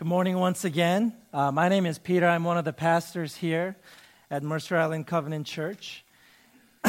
[0.00, 1.12] Good morning once again.
[1.30, 2.26] Uh, my name is Peter.
[2.26, 3.76] I'm one of the pastors here
[4.30, 6.06] at Mercer Island Covenant Church.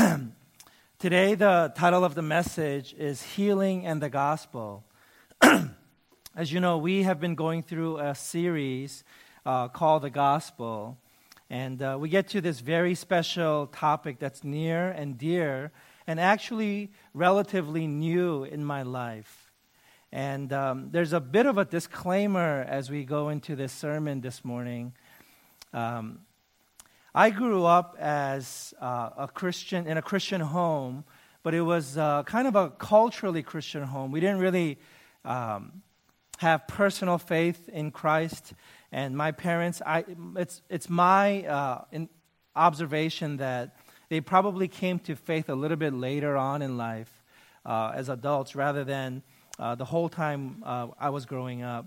[0.98, 4.86] Today, the title of the message is Healing and the Gospel.
[6.38, 9.04] As you know, we have been going through a series
[9.46, 10.98] uh, called The Gospel,
[11.50, 15.74] and uh, we get to this very special topic that's near and dear
[16.08, 19.41] and actually relatively new in my life.
[20.14, 24.44] And um, there's a bit of a disclaimer as we go into this sermon this
[24.44, 24.92] morning.
[25.74, 26.20] Um,
[27.16, 31.06] I grew up as uh, a Christian in a Christian home,
[31.44, 34.12] but it was uh, kind of a culturally Christian home.
[34.12, 34.80] We didn't really
[35.24, 35.82] um,
[36.40, 38.54] have personal faith in Christ,
[38.92, 39.82] and my parents.
[39.86, 40.04] I,
[40.36, 41.84] it's it's my uh,
[42.54, 43.78] observation that
[44.10, 47.24] they probably came to faith a little bit later on in life
[47.66, 49.24] uh, as adults, rather than
[49.60, 51.86] uh, the whole time uh, I was growing up.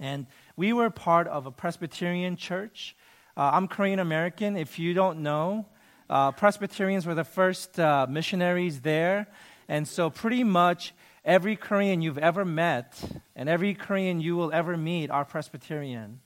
[0.00, 2.96] And we were part of a Presbyterian church.
[3.36, 4.56] Uh, I'm Korean American.
[4.56, 5.66] If you don't know,
[6.08, 9.26] uh, Presbyterians were the first uh, missionaries there.
[9.68, 12.98] And so, pretty much every Korean you've ever met
[13.36, 16.20] and every Korean you will ever meet are Presbyterian.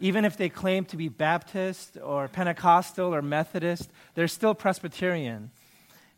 [0.00, 5.50] Even if they claim to be Baptist or Pentecostal or Methodist, they're still Presbyterian.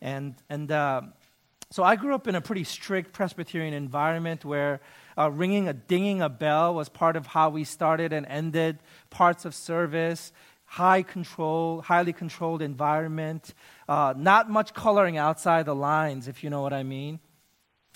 [0.01, 1.03] And, and uh,
[1.71, 4.81] so I grew up in a pretty strict Presbyterian environment where
[5.19, 8.79] uh, ringing a dinging a bell was part of how we started and ended
[9.11, 10.33] parts of service.
[10.67, 13.53] High control, highly controlled environment.
[13.89, 17.19] Uh, not much coloring outside the lines, if you know what I mean.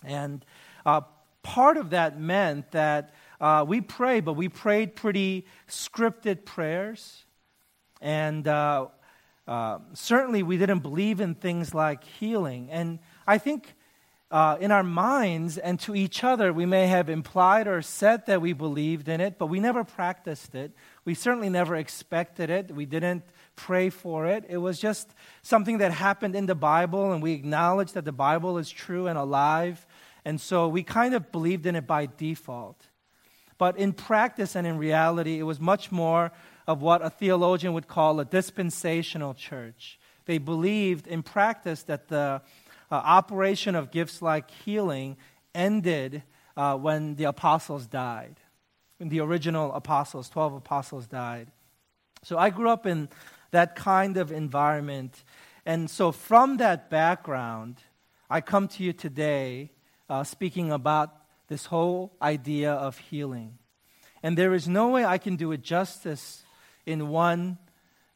[0.05, 0.45] And
[0.85, 1.03] uh,
[1.43, 7.25] part of that meant that uh, we prayed, but we prayed pretty scripted prayers.
[8.01, 8.89] And uh,
[9.47, 12.69] uh, certainly we didn't believe in things like healing.
[12.71, 13.75] And I think
[14.31, 18.41] uh, in our minds and to each other, we may have implied or said that
[18.41, 20.73] we believed in it, but we never practiced it.
[21.05, 22.71] We certainly never expected it.
[22.71, 23.25] We didn't
[23.57, 24.45] pray for it.
[24.49, 25.13] It was just
[25.43, 29.19] something that happened in the Bible, and we acknowledged that the Bible is true and
[29.19, 29.85] alive.
[30.25, 32.81] And so we kind of believed in it by default.
[33.59, 36.31] But in practice and in reality, it was much more
[36.69, 39.99] of what a theologian would call a dispensational church.
[40.27, 42.43] They believed in practice that the
[42.91, 45.17] uh, operation of gifts like healing
[45.55, 46.23] ended
[46.57, 48.41] uh, when the apostles died.
[48.99, 51.51] When the original apostles, 12 apostles, died.
[52.23, 53.09] So I grew up in
[53.51, 55.25] that kind of environment.
[55.65, 57.79] And so from that background,
[58.29, 59.71] I come to you today
[60.09, 61.17] uh, speaking about
[61.49, 63.59] this whole idea of healing.
[64.23, 66.45] And there is no way I can do it justice
[66.85, 67.59] in one,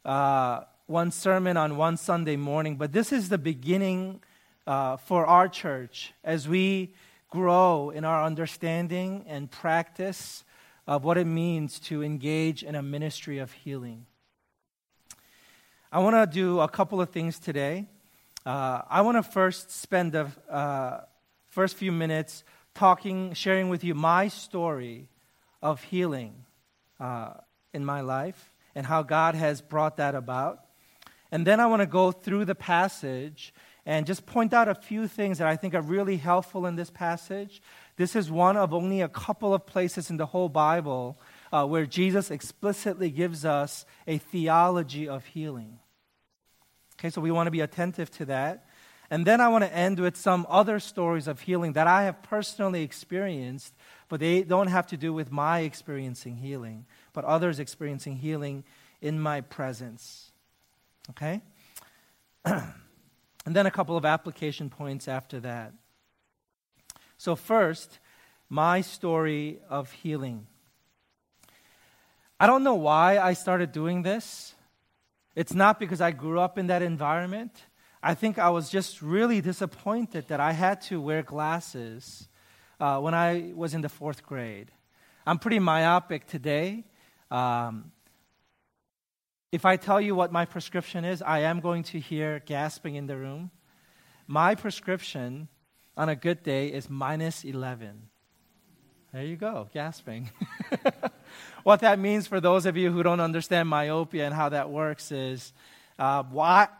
[0.04, 4.20] uh, one sermon on one Sunday morning, but this is the beginning
[4.66, 6.94] uh, for our church as we
[7.30, 10.44] grow in our understanding and practice
[10.86, 14.06] of what it means to engage in a ministry of healing.
[15.90, 17.86] I want to do a couple of things today.
[18.44, 21.00] Uh, I want to first spend the uh,
[21.46, 25.08] first few minutes talking, sharing with you my story
[25.62, 26.44] of healing
[27.00, 27.34] uh,
[27.72, 30.60] in my life and how God has brought that about.
[31.30, 33.54] And then I want to go through the passage
[33.86, 36.90] and just point out a few things that I think are really helpful in this
[36.90, 37.60] passage.
[37.96, 41.18] This is one of only a couple of places in the whole Bible
[41.52, 45.78] uh, where Jesus explicitly gives us a theology of healing.
[46.98, 48.66] Okay, so we want to be attentive to that.
[49.10, 52.22] And then I want to end with some other stories of healing that I have
[52.22, 53.74] personally experienced,
[54.08, 58.64] but they don't have to do with my experiencing healing, but others experiencing healing
[59.02, 60.32] in my presence.
[61.10, 61.42] Okay?
[63.46, 65.72] And then a couple of application points after that.
[67.18, 67.98] So, first,
[68.48, 70.46] my story of healing.
[72.38, 74.54] I don't know why I started doing this.
[75.34, 77.52] It's not because I grew up in that environment.
[78.02, 82.28] I think I was just really disappointed that I had to wear glasses
[82.78, 84.70] uh, when I was in the fourth grade.
[85.26, 86.84] I'm pretty myopic today.
[87.30, 87.92] Um,
[89.54, 93.06] if I tell you what my prescription is, I am going to hear gasping in
[93.06, 93.52] the room.
[94.26, 95.46] My prescription
[95.96, 98.08] on a good day is minus 11.
[99.12, 100.32] There you go, gasping.
[101.62, 105.12] what that means for those of you who don't understand myopia and how that works
[105.12, 105.52] is
[106.00, 106.24] uh,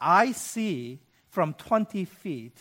[0.01, 0.99] I see
[1.29, 2.59] from 20 feet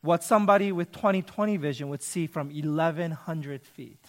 [0.00, 4.02] what somebody with 20 20 vision would see from 1,100 feet.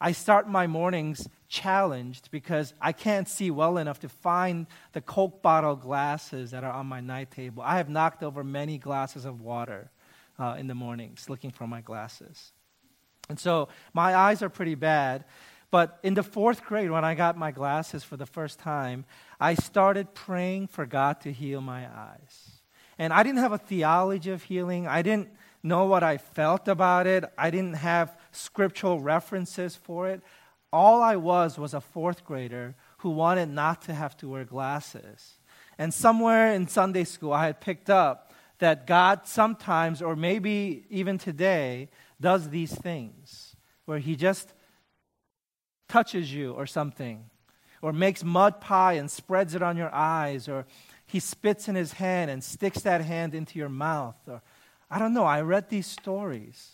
[0.00, 5.40] I start my mornings challenged because I can't see well enough to find the Coke
[5.40, 7.62] bottle glasses that are on my night table.
[7.62, 9.92] I have knocked over many glasses of water
[10.36, 12.52] uh, in the mornings looking for my glasses.
[13.28, 15.24] And so my eyes are pretty bad.
[15.70, 19.04] But in the fourth grade, when I got my glasses for the first time,
[19.38, 22.62] I started praying for God to heal my eyes.
[22.98, 24.88] And I didn't have a theology of healing.
[24.88, 25.28] I didn't
[25.62, 27.24] know what I felt about it.
[27.38, 30.20] I didn't have scriptural references for it.
[30.74, 35.38] All I was was a fourth grader who wanted not to have to wear glasses.
[35.78, 41.16] And somewhere in Sunday school, I had picked up that God sometimes, or maybe even
[41.16, 41.90] today,
[42.20, 43.54] does these things
[43.84, 44.52] where He just
[45.88, 47.30] touches you or something,
[47.80, 50.66] or makes mud pie and spreads it on your eyes, or
[51.06, 54.42] He spits in His hand and sticks that hand into your mouth, or
[54.90, 55.24] I don't know.
[55.24, 56.72] I read these stories.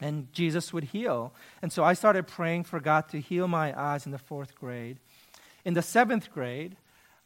[0.00, 1.32] And Jesus would heal.
[1.60, 4.98] And so I started praying for God to heal my eyes in the fourth grade.
[5.64, 6.76] In the seventh grade,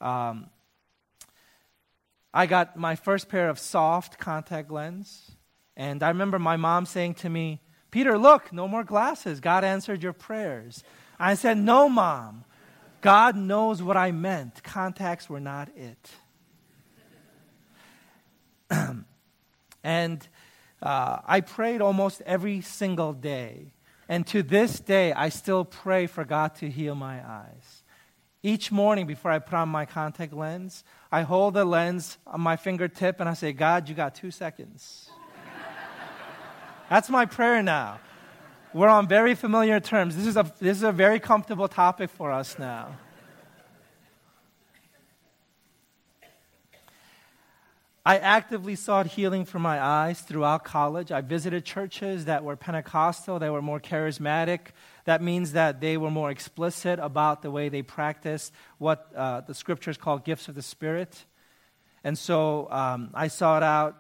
[0.01, 0.51] um,
[2.35, 5.31] I got my first pair of soft contact lens.
[5.77, 7.61] And I remember my mom saying to me,
[7.91, 9.41] Peter, look, no more glasses.
[9.41, 10.85] God answered your prayers.
[11.19, 12.45] I said, No, mom.
[13.01, 14.63] God knows what I meant.
[14.63, 16.11] Contacts were not it.
[19.85, 20.29] and
[20.83, 23.73] uh, I prayed almost every single day.
[24.09, 27.83] And to this day, I still pray for God to heal my eyes.
[28.43, 32.57] Each morning before I put on my contact lens, I hold the lens on my
[32.57, 35.11] fingertip and I say, God, you got two seconds.
[36.89, 37.99] That's my prayer now.
[38.73, 40.15] We're on very familiar terms.
[40.15, 42.97] This is, a, this is a very comfortable topic for us now.
[48.07, 51.11] I actively sought healing for my eyes throughout college.
[51.11, 54.69] I visited churches that were Pentecostal, that were more charismatic.
[55.07, 59.55] That means that they were more explicit about the way they practiced what uh, the
[59.55, 61.25] scriptures call gifts of the Spirit.
[62.05, 63.97] And so um, I sought out,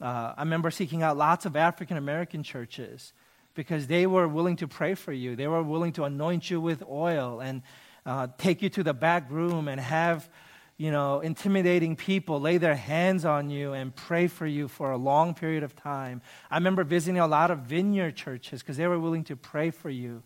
[0.00, 3.12] uh, I remember seeking out lots of African American churches
[3.54, 5.34] because they were willing to pray for you.
[5.34, 7.62] They were willing to anoint you with oil and
[8.06, 10.30] uh, take you to the back room and have
[10.78, 14.96] you know, intimidating people lay their hands on you and pray for you for a
[14.96, 16.22] long period of time.
[16.50, 19.90] I remember visiting a lot of vineyard churches because they were willing to pray for
[19.90, 20.22] you.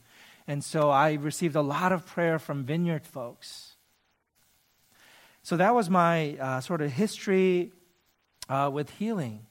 [0.46, 3.76] And so I received a lot of prayer from vineyard folks.
[5.43, 7.72] So that was my uh, sort of history
[8.50, 9.46] uh, with healing.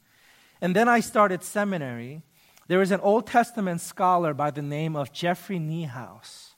[0.62, 2.21] And then I started seminary.
[2.68, 6.50] There was an Old Testament scholar by the name of Jeffrey Niehaus.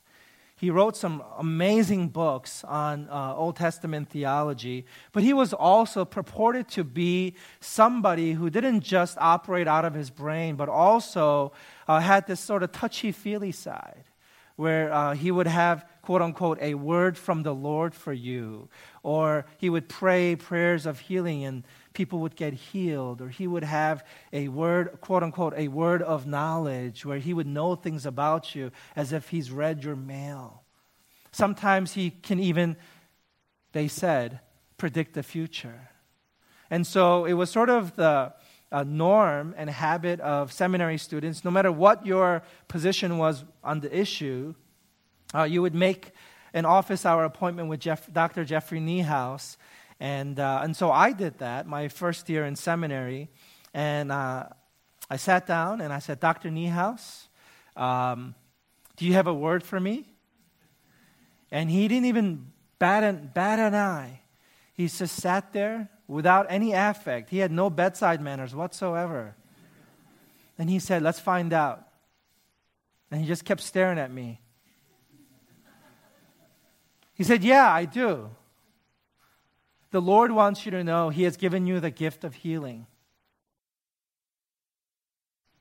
[0.64, 6.68] He wrote some amazing books on uh, Old Testament theology, but he was also purported
[6.68, 11.52] to be somebody who didn't just operate out of his brain, but also
[11.86, 14.04] uh, had this sort of touchy feely side
[14.56, 18.70] where uh, he would have, quote unquote, a word from the Lord for you,
[19.02, 21.64] or he would pray prayers of healing and
[21.94, 26.26] people would get healed, or he would have a word, quote unquote, a word of
[26.26, 30.62] knowledge where he would know things about you as if he's read your mail.
[31.32, 32.76] Sometimes he can even,
[33.72, 34.40] they said,
[34.76, 35.88] predict the future.
[36.70, 38.34] And so it was sort of the
[38.82, 44.54] norm and habit of seminary students, no matter what your position was on the issue,
[45.32, 46.10] uh, you would make
[46.52, 48.44] an office hour appointment with Jeff, Dr.
[48.44, 49.56] Jeffrey Niehaus
[50.00, 53.30] and, uh, and so I did that my first year in seminary.
[53.72, 54.48] And uh,
[55.10, 56.50] I sat down and I said, Dr.
[56.50, 57.26] Niehaus,
[57.76, 58.34] um,
[58.96, 60.06] do you have a word for me?
[61.50, 64.20] And he didn't even bat an, bat an eye.
[64.72, 67.30] He just sat there without any affect.
[67.30, 69.36] He had no bedside manners whatsoever.
[70.58, 71.86] And he said, Let's find out.
[73.10, 74.40] And he just kept staring at me.
[77.14, 78.30] He said, Yeah, I do.
[79.94, 82.88] The Lord wants you to know He has given you the gift of healing.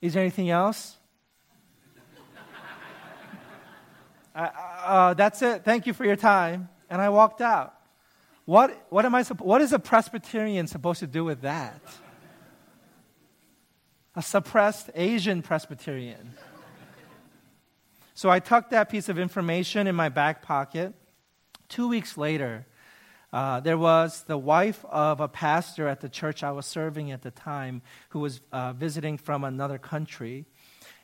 [0.01, 0.97] Is there anything else?
[4.35, 5.63] uh, uh, that's it.
[5.63, 6.69] Thank you for your time.
[6.89, 7.75] And I walked out.
[8.45, 11.79] What, what, am I, what is a Presbyterian supposed to do with that?
[14.15, 16.33] A suppressed Asian Presbyterian.
[18.15, 20.95] So I tucked that piece of information in my back pocket.
[21.69, 22.65] Two weeks later,
[23.33, 27.23] uh, there was the wife of a pastor at the church I was serving at
[27.23, 30.45] the time who was uh, visiting from another country.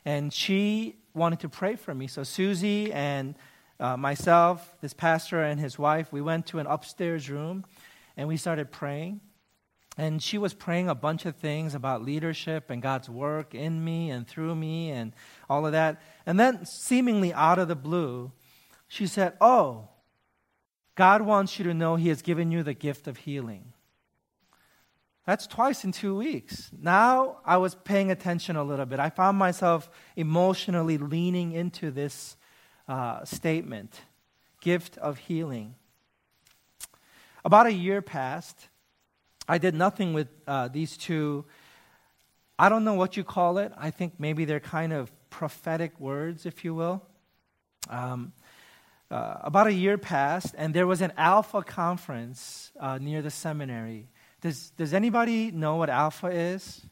[0.04, 2.06] And she wanted to pray for me.
[2.06, 3.34] So Susie and
[3.80, 7.64] uh, myself, this pastor and his wife, we went to an upstairs room
[8.16, 9.20] and we started praying.
[9.98, 14.08] And she was praying a bunch of things about leadership and God's work in me
[14.08, 15.12] and through me and
[15.48, 16.00] all of that.
[16.26, 18.30] And then, seemingly out of the blue,
[18.86, 19.88] she said, Oh,
[20.94, 23.72] God wants you to know He has given you the gift of healing.
[25.26, 26.70] That's twice in two weeks.
[26.76, 28.98] Now I was paying attention a little bit.
[28.98, 32.36] I found myself emotionally leaning into this
[32.88, 34.00] uh, statement
[34.60, 35.74] gift of healing.
[37.44, 38.68] About a year passed.
[39.48, 41.44] I did nothing with uh, these two.
[42.58, 43.72] I don't know what you call it.
[43.76, 47.02] I think maybe they're kind of prophetic words, if you will.
[47.88, 48.32] Um,
[49.10, 54.08] uh, about a year passed, and there was an Alpha conference uh, near the seminary.
[54.40, 56.82] Does, does anybody know what Alpha is?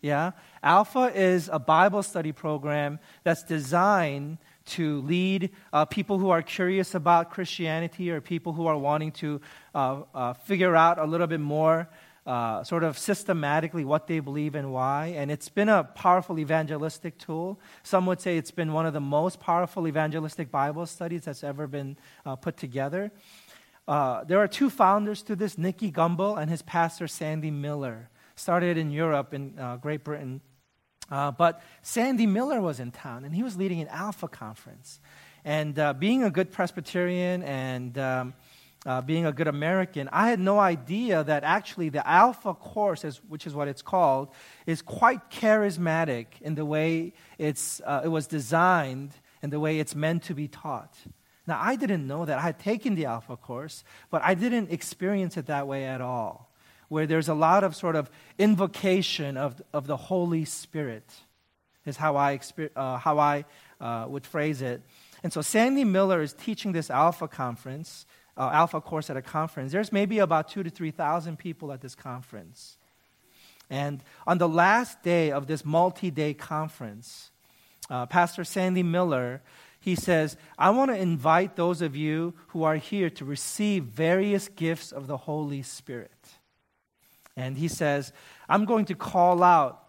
[0.00, 0.32] Yeah?
[0.62, 6.94] Alpha is a Bible study program that's designed to lead uh, people who are curious
[6.94, 9.40] about Christianity or people who are wanting to
[9.74, 11.88] uh, uh, figure out a little bit more
[12.26, 15.14] uh, sort of systematically what they believe and why.
[15.16, 17.60] And it's been a powerful evangelistic tool.
[17.84, 21.66] Some would say it's been one of the most powerful evangelistic Bible studies that's ever
[21.68, 23.12] been uh, put together.
[23.86, 28.10] Uh, there are two founders to this Nicky Gumbel and his pastor Sandy Miller.
[28.34, 30.40] Started in Europe, in uh, Great Britain.
[31.08, 35.00] Uh, but Sandy Miller was in town, and he was leading an Alpha conference.
[35.44, 38.34] And being a good Presbyterian and um,
[38.86, 43.20] uh, being a good American, I had no idea that actually the Alpha course, is,
[43.28, 44.28] which is what it's called,
[44.64, 49.10] is quite charismatic in the way it's, uh, it was designed
[49.42, 50.96] and the way it's meant to be taught.
[51.48, 52.38] Now, I didn't know that.
[52.38, 56.52] I had taken the Alpha course, but I didn't experience it that way at all,
[56.88, 61.12] where there's a lot of sort of invocation of, of the Holy Spirit,
[61.84, 62.40] is how I,
[62.74, 63.44] uh, how I
[63.80, 64.82] uh, would phrase it.
[65.22, 69.72] And so Sandy Miller is teaching this Alpha conference uh, Alpha course at a conference,
[69.72, 72.76] there's maybe about two to 3,000 people at this conference.
[73.68, 77.30] And on the last day of this multi day conference,
[77.90, 79.42] uh, Pastor Sandy Miller,
[79.80, 84.48] he says, I want to invite those of you who are here to receive various
[84.48, 86.10] gifts of the Holy Spirit.
[87.36, 88.12] And he says,
[88.48, 89.82] I'm going to call out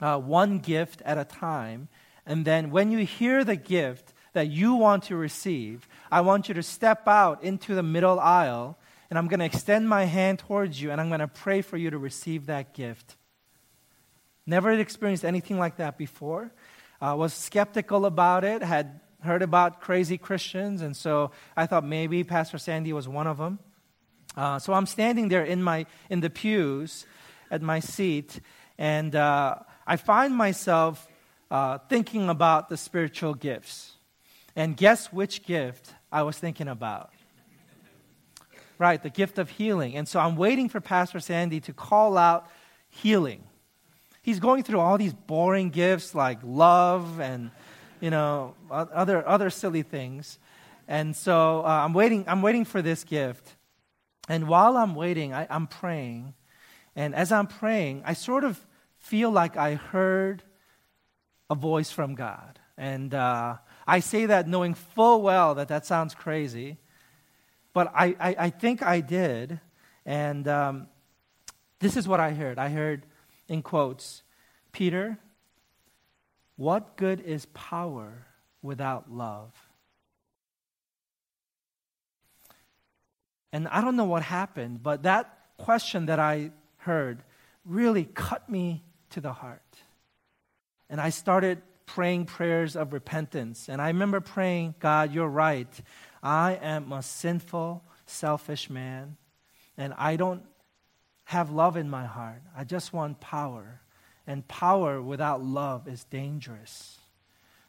[0.00, 1.88] uh, one gift at a time.
[2.26, 6.54] And then when you hear the gift, that you want to receive, I want you
[6.54, 8.78] to step out into the middle aisle,
[9.10, 11.76] and I'm going to extend my hand towards you, and I'm going to pray for
[11.76, 13.16] you to receive that gift.
[14.46, 16.50] Never experienced anything like that before.
[17.00, 22.24] Uh, was skeptical about it, had heard about crazy Christians, and so I thought maybe
[22.24, 23.58] Pastor Sandy was one of them.
[24.36, 27.06] Uh, so I'm standing there in, my, in the pews
[27.50, 28.40] at my seat,
[28.78, 29.56] and uh,
[29.86, 31.08] I find myself
[31.50, 33.97] uh, thinking about the spiritual gifts.
[34.58, 37.12] And guess which gift I was thinking about?
[38.76, 39.96] Right, the gift of healing.
[39.96, 42.48] And so I'm waiting for Pastor Sandy to call out
[42.88, 43.44] healing.
[44.20, 47.52] He's going through all these boring gifts like love and,
[48.00, 50.40] you know, other, other silly things.
[50.88, 53.54] And so uh, I'm, waiting, I'm waiting for this gift.
[54.28, 56.34] And while I'm waiting, I, I'm praying.
[56.96, 58.58] And as I'm praying, I sort of
[58.98, 60.42] feel like I heard
[61.48, 62.58] a voice from God.
[62.76, 63.58] And uh,
[63.88, 66.76] I say that knowing full well that that sounds crazy,
[67.72, 69.60] but I, I, I think I did.
[70.04, 70.88] And um,
[71.80, 72.58] this is what I heard.
[72.58, 73.06] I heard,
[73.48, 74.22] in quotes,
[74.72, 75.18] Peter,
[76.56, 78.26] what good is power
[78.60, 79.54] without love?
[83.52, 87.22] And I don't know what happened, but that question that I heard
[87.64, 89.62] really cut me to the heart.
[90.90, 93.68] And I started praying prayers of repentance.
[93.68, 95.68] And I remember praying, God, you're right.
[96.22, 99.16] I am a sinful, selfish man,
[99.76, 100.44] and I don't
[101.24, 102.42] have love in my heart.
[102.56, 103.80] I just want power.
[104.26, 106.98] And power without love is dangerous.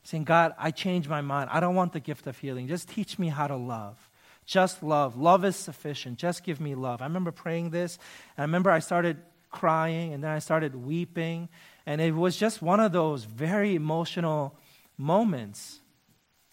[0.04, 1.50] Saying, God, I changed my mind.
[1.52, 2.68] I don't want the gift of healing.
[2.68, 4.10] Just teach me how to love.
[4.46, 5.18] Just love.
[5.18, 6.18] Love is sufficient.
[6.18, 7.02] Just give me love.
[7.02, 7.98] I remember praying this,
[8.36, 9.18] and I remember I started
[9.52, 11.50] crying, and then I started weeping,
[11.86, 14.56] and it was just one of those very emotional
[14.98, 15.80] moments.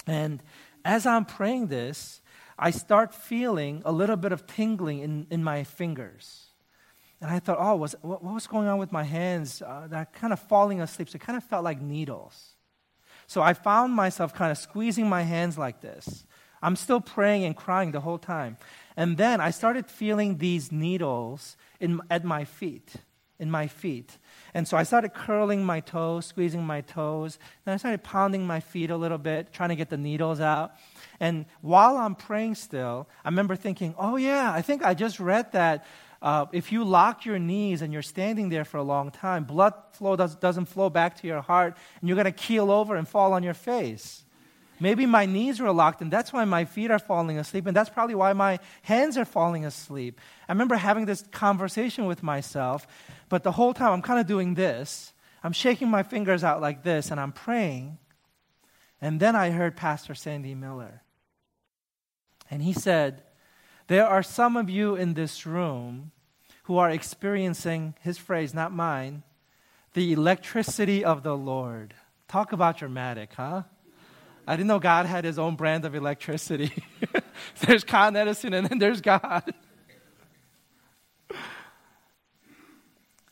[0.06, 0.42] And
[0.84, 2.20] as I'm praying this,
[2.58, 6.46] I start feeling a little bit of tingling in, in my fingers.
[7.20, 9.62] And I thought, oh, was, what, what was going on with my hands?
[9.62, 11.08] Uh, that kind of falling asleep.
[11.08, 12.56] So it kind of felt like needles.
[13.26, 16.24] So I found myself kind of squeezing my hands like this.
[16.62, 18.56] I'm still praying and crying the whole time.
[18.96, 22.94] And then I started feeling these needles in, at my feet,
[23.38, 24.18] in my feet.
[24.54, 27.38] And so I started curling my toes, squeezing my toes.
[27.64, 30.72] Then I started pounding my feet a little bit, trying to get the needles out.
[31.20, 35.52] And while I'm praying still, I remember thinking, oh, yeah, I think I just read
[35.52, 35.86] that
[36.22, 39.74] uh, if you lock your knees and you're standing there for a long time, blood
[39.92, 43.06] flow does, doesn't flow back to your heart, and you're going to keel over and
[43.06, 44.24] fall on your face.
[44.78, 47.88] Maybe my knees were locked, and that's why my feet are falling asleep, and that's
[47.88, 50.20] probably why my hands are falling asleep.
[50.48, 52.86] I remember having this conversation with myself,
[53.28, 55.12] but the whole time I'm kind of doing this.
[55.42, 57.98] I'm shaking my fingers out like this, and I'm praying.
[59.00, 61.02] And then I heard Pastor Sandy Miller.
[62.50, 63.22] And he said,
[63.88, 66.12] There are some of you in this room
[66.64, 69.22] who are experiencing, his phrase, not mine,
[69.92, 71.94] the electricity of the Lord.
[72.28, 73.62] Talk about dramatic, huh?
[74.46, 76.72] I didn't know God had his own brand of electricity.
[77.60, 79.52] there's Con Edison and then there's God.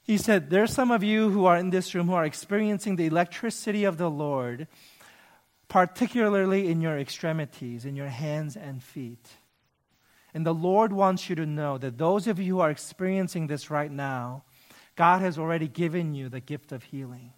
[0.04, 3.06] He said, There's some of you who are in this room who are experiencing the
[3.06, 4.68] electricity of the Lord,
[5.66, 9.28] particularly in your extremities, in your hands and feet.
[10.34, 13.70] And the Lord wants you to know that those of you who are experiencing this
[13.70, 14.44] right now,
[14.94, 17.32] God has already given you the gift of healing.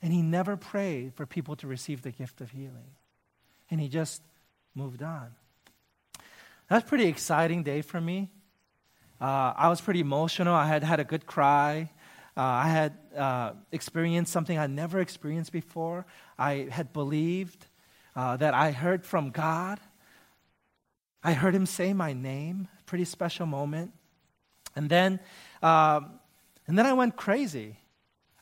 [0.00, 2.92] And he never prayed for people to receive the gift of healing.
[3.70, 4.22] And he just
[4.74, 5.34] moved on.
[6.68, 8.30] That's a pretty exciting day for me.
[9.24, 10.54] Uh, I was pretty emotional.
[10.54, 11.88] I had had a good cry.
[12.36, 16.04] Uh, I had uh, experienced something I'd never experienced before.
[16.38, 17.64] I had believed
[18.14, 19.80] uh, that I heard from God.
[21.22, 22.68] I heard him say my name.
[22.84, 23.94] Pretty special moment.
[24.76, 25.20] And then,
[25.62, 26.20] um,
[26.66, 27.78] and then I went crazy.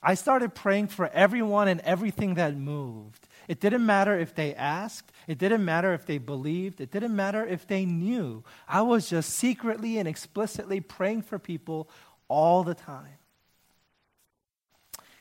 [0.02, 3.28] I started praying for everyone and everything that moved.
[3.48, 7.44] It didn't matter if they asked, it didn't matter if they believed, it didn't matter
[7.44, 8.44] if they knew.
[8.68, 11.88] I was just secretly and explicitly praying for people
[12.28, 13.18] all the time.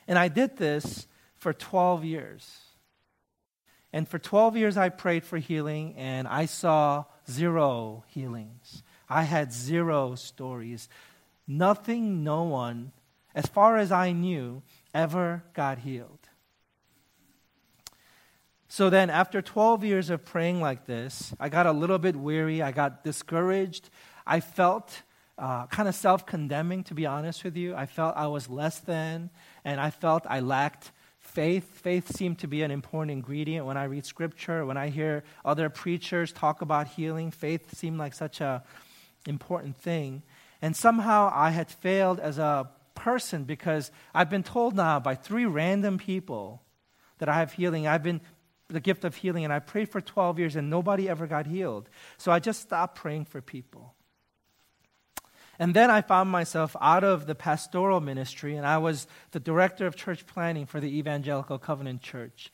[0.08, 2.60] And I did this for 12 years.
[3.94, 8.84] And for 12 years, I prayed for healing, and I saw zero healings.
[9.10, 10.88] I had zero stories.
[11.48, 12.94] Nothing, no one
[13.34, 14.62] as far as I knew,
[14.94, 16.21] ever got healed.
[18.72, 22.62] So then, after 12 years of praying like this, I got a little bit weary.
[22.62, 23.90] I got discouraged.
[24.25, 25.01] I felt
[25.38, 27.75] uh, kind of self condemning, to be honest with you.
[27.75, 29.30] I felt I was less than,
[29.66, 31.66] and I felt I lacked faith.
[31.82, 34.66] Faith seemed to be an important ingredient when I read scripture.
[34.66, 38.62] When I hear other preachers talk about healing, faith seemed like such an
[39.27, 40.24] important thing.
[40.62, 45.46] And somehow I had failed as a person because I've been told now by three
[45.46, 46.62] random people
[47.18, 47.86] that I have healing.
[47.86, 48.22] I've been
[48.74, 51.90] the gift of healing, and I prayed for 12 years and nobody ever got healed.
[52.18, 53.96] So I just stopped praying for people.
[55.60, 59.86] And then I found myself out of the pastoral ministry, and I was the director
[59.86, 62.51] of church planning for the Evangelical Covenant Church.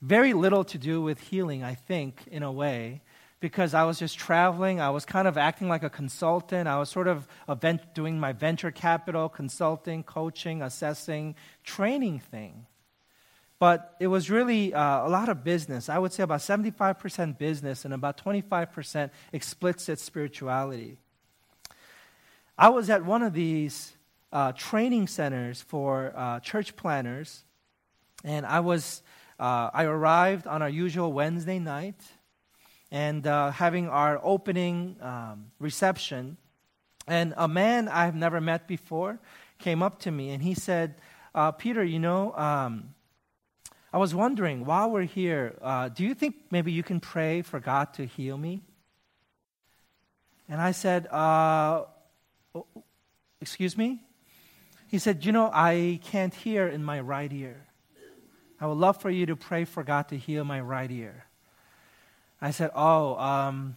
[0.00, 3.02] Very little to do with healing, I think, in a way
[3.40, 4.80] because I was just traveling.
[4.80, 6.68] I was kind of acting like a consultant.
[6.68, 12.66] I was sort of vent- doing my venture capital, consulting, coaching, assessing, training thing.
[13.58, 15.88] But it was really uh, a lot of business.
[15.88, 20.98] I would say about 75% business and about 25% explicit spirituality.
[22.56, 23.92] I was at one of these
[24.32, 27.44] uh, training centers for uh, church planners,
[28.24, 29.02] and I was
[29.38, 32.00] uh, I arrived on our usual Wednesday night
[32.90, 36.36] and uh, having our opening um, reception.
[37.06, 39.20] And a man I've never met before
[39.58, 40.96] came up to me and he said,
[41.34, 42.94] uh, Peter, you know, um,
[43.92, 47.58] I was wondering while we're here, uh, do you think maybe you can pray for
[47.58, 48.62] God to heal me?
[50.48, 51.84] And I said, uh,
[53.40, 54.00] Excuse me?
[54.88, 57.66] He said, You know, I can't hear in my right ear.
[58.60, 61.26] I would love for you to pray for God to heal my right ear.
[62.40, 63.76] I said, Oh, um,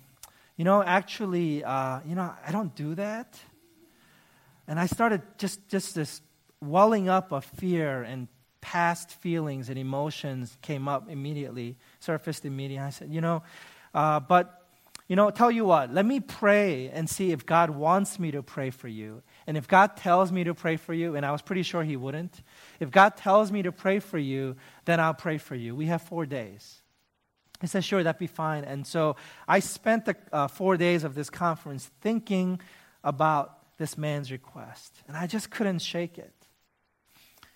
[0.57, 3.39] you know, actually, uh, you know, I don't do that.
[4.67, 6.21] And I started just, just this
[6.61, 8.27] welling up of fear and
[8.61, 12.85] past feelings and emotions came up immediately, surfaced immediately.
[12.85, 13.43] I said, You know,
[13.93, 14.65] uh, but,
[15.07, 18.41] you know, tell you what, let me pray and see if God wants me to
[18.41, 19.23] pray for you.
[19.47, 21.97] And if God tells me to pray for you, and I was pretty sure He
[21.97, 22.41] wouldn't,
[22.79, 25.75] if God tells me to pray for you, then I'll pray for you.
[25.75, 26.81] We have four days.
[27.59, 28.63] He said, Sure, that'd be fine.
[28.63, 29.15] And so
[29.47, 32.59] I spent the uh, four days of this conference thinking
[33.03, 36.33] about this man's request, and I just couldn't shake it.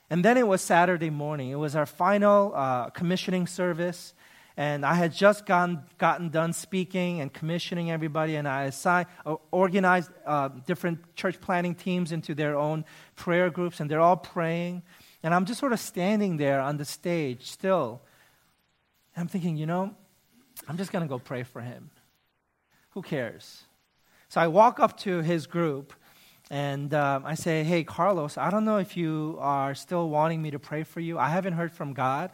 [0.10, 1.50] And then it was Saturday morning.
[1.50, 4.14] It was our final uh, commissioning service,
[4.56, 9.36] and I had just gotten, gotten done speaking and commissioning everybody, and I assigned, uh,
[9.52, 14.84] organized uh, different church planning teams into their own prayer groups, and they're all praying.
[15.24, 18.02] And I'm just sort of standing there on the stage still
[19.16, 19.96] and I'm thinking, you know,
[20.68, 21.90] I'm just going to go pray for him.
[22.92, 23.64] Who cares?
[24.30, 25.94] So I walk up to his group
[26.52, 30.52] and um, I say, Hey, Carlos, I don't know if you are still wanting me
[30.52, 31.18] to pray for you.
[31.18, 32.32] I haven't heard from God,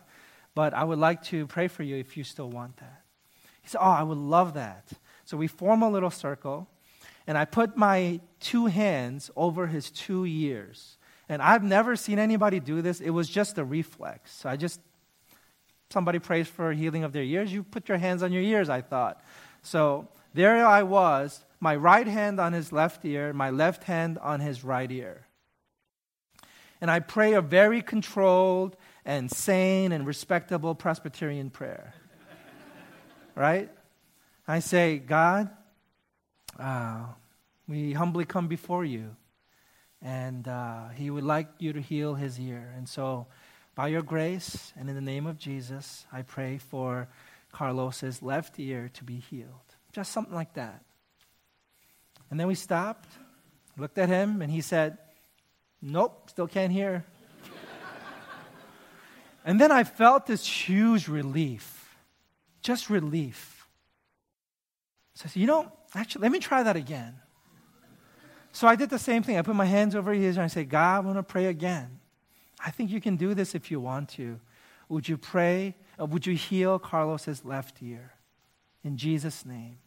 [0.53, 3.03] but I would like to pray for you if you still want that.
[3.61, 4.89] He said, Oh, I would love that.
[5.23, 6.67] So we form a little circle,
[7.25, 10.97] and I put my two hands over his two ears.
[11.29, 12.99] And I've never seen anybody do this.
[12.99, 14.33] It was just a reflex.
[14.33, 14.81] So I just,
[15.89, 18.81] somebody prays for healing of their ears, you put your hands on your ears, I
[18.81, 19.23] thought.
[19.61, 24.39] So there I was, my right hand on his left ear, my left hand on
[24.39, 25.27] his right ear.
[26.81, 31.93] And I pray a very controlled and sane and respectable Presbyterian prayer.
[33.35, 33.69] right?
[34.47, 35.51] I say, God,
[36.59, 37.05] uh,
[37.67, 39.15] we humbly come before you.
[40.01, 42.73] And uh, he would like you to heal his ear.
[42.75, 43.27] And so,
[43.75, 47.07] by your grace and in the name of Jesus, I pray for
[47.51, 49.75] Carlos's left ear to be healed.
[49.93, 50.83] Just something like that.
[52.31, 53.09] And then we stopped,
[53.77, 54.97] looked at him, and he said,
[55.81, 57.05] Nope, still can't hear.
[59.45, 61.95] and then I felt this huge relief,
[62.61, 63.67] just relief.
[65.15, 67.15] So I said, You know, actually, let me try that again.
[68.53, 69.37] So I did the same thing.
[69.37, 71.99] I put my hands over his and I said, God, I want to pray again.
[72.63, 74.39] I think you can do this if you want to.
[74.89, 75.75] Would you pray?
[75.97, 78.13] Or would you heal Carlos's left ear?
[78.83, 79.77] In Jesus' name.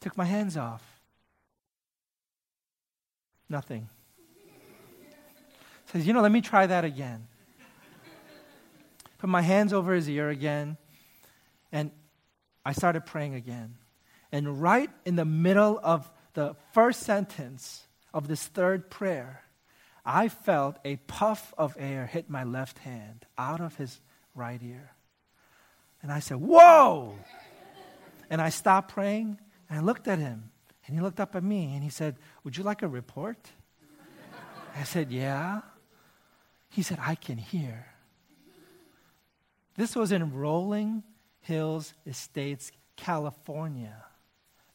[0.00, 0.93] Took my hands off.
[3.54, 3.88] Nothing.
[5.92, 7.28] Says, you know, let me try that again.
[9.18, 10.76] Put my hands over his ear again,
[11.70, 11.92] and
[12.66, 13.76] I started praying again.
[14.32, 19.44] And right in the middle of the first sentence of this third prayer,
[20.04, 24.00] I felt a puff of air hit my left hand out of his
[24.34, 24.90] right ear.
[26.02, 27.14] And I said, Whoa!
[28.28, 29.38] And I stopped praying
[29.70, 30.50] and I looked at him.
[30.86, 33.50] And he looked up at me and he said, Would you like a report?
[34.76, 35.62] I said, Yeah.
[36.68, 37.86] He said, I can hear.
[39.76, 41.02] This was in Rolling
[41.40, 44.04] Hills Estates, California.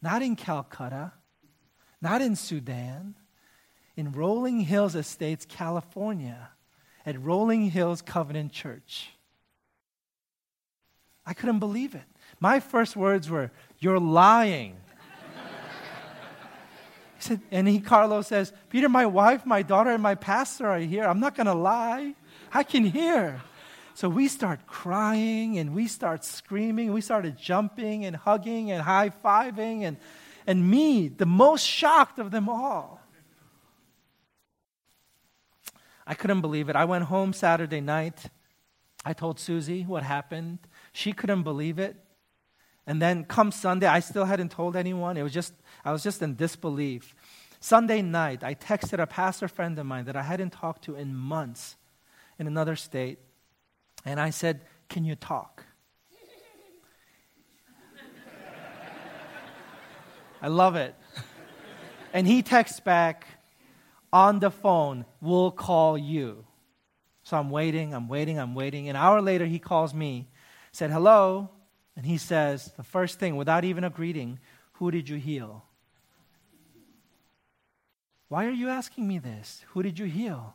[0.01, 1.11] Not in Calcutta,
[2.01, 3.15] not in Sudan,
[3.97, 6.51] in Rolling Hills Estates, California,
[7.05, 9.09] at Rolling Hills Covenant Church.
[11.25, 12.03] I couldn't believe it.
[12.39, 14.77] My first words were, You're lying.
[17.19, 20.79] He said, and he, Carlos says, Peter, my wife, my daughter, and my pastor are
[20.79, 21.03] here.
[21.03, 22.15] I'm not going to lie.
[22.53, 23.41] I can hear.
[23.93, 26.93] So we start crying and we start screaming.
[26.93, 29.81] We started jumping and hugging and high fiving.
[29.81, 29.97] And,
[30.47, 33.01] and me, the most shocked of them all.
[36.07, 36.77] I couldn't believe it.
[36.77, 38.27] I went home Saturday night.
[39.03, 40.59] I told Susie what happened.
[40.93, 41.97] She couldn't believe it.
[42.89, 45.15] And then come Sunday, I still hadn't told anyone.
[45.15, 45.53] It was just,
[45.85, 47.13] I was just in disbelief.
[47.59, 51.15] Sunday night, I texted a pastor friend of mine that I hadn't talked to in
[51.15, 51.75] months
[52.39, 53.19] in another state.
[54.05, 55.65] And I said, Can you talk?
[60.41, 60.95] I love it.
[62.11, 63.27] And he texts back
[64.11, 66.43] on the phone, We'll call you.
[67.21, 68.89] So I'm waiting, I'm waiting, I'm waiting.
[68.89, 70.27] An hour later, he calls me,
[70.71, 71.51] said, Hello.
[71.99, 74.39] And he says, the first thing, without even a greeting,
[74.75, 75.65] Who did you heal?
[78.29, 79.65] Why are you asking me this?
[79.71, 80.53] Who did you heal?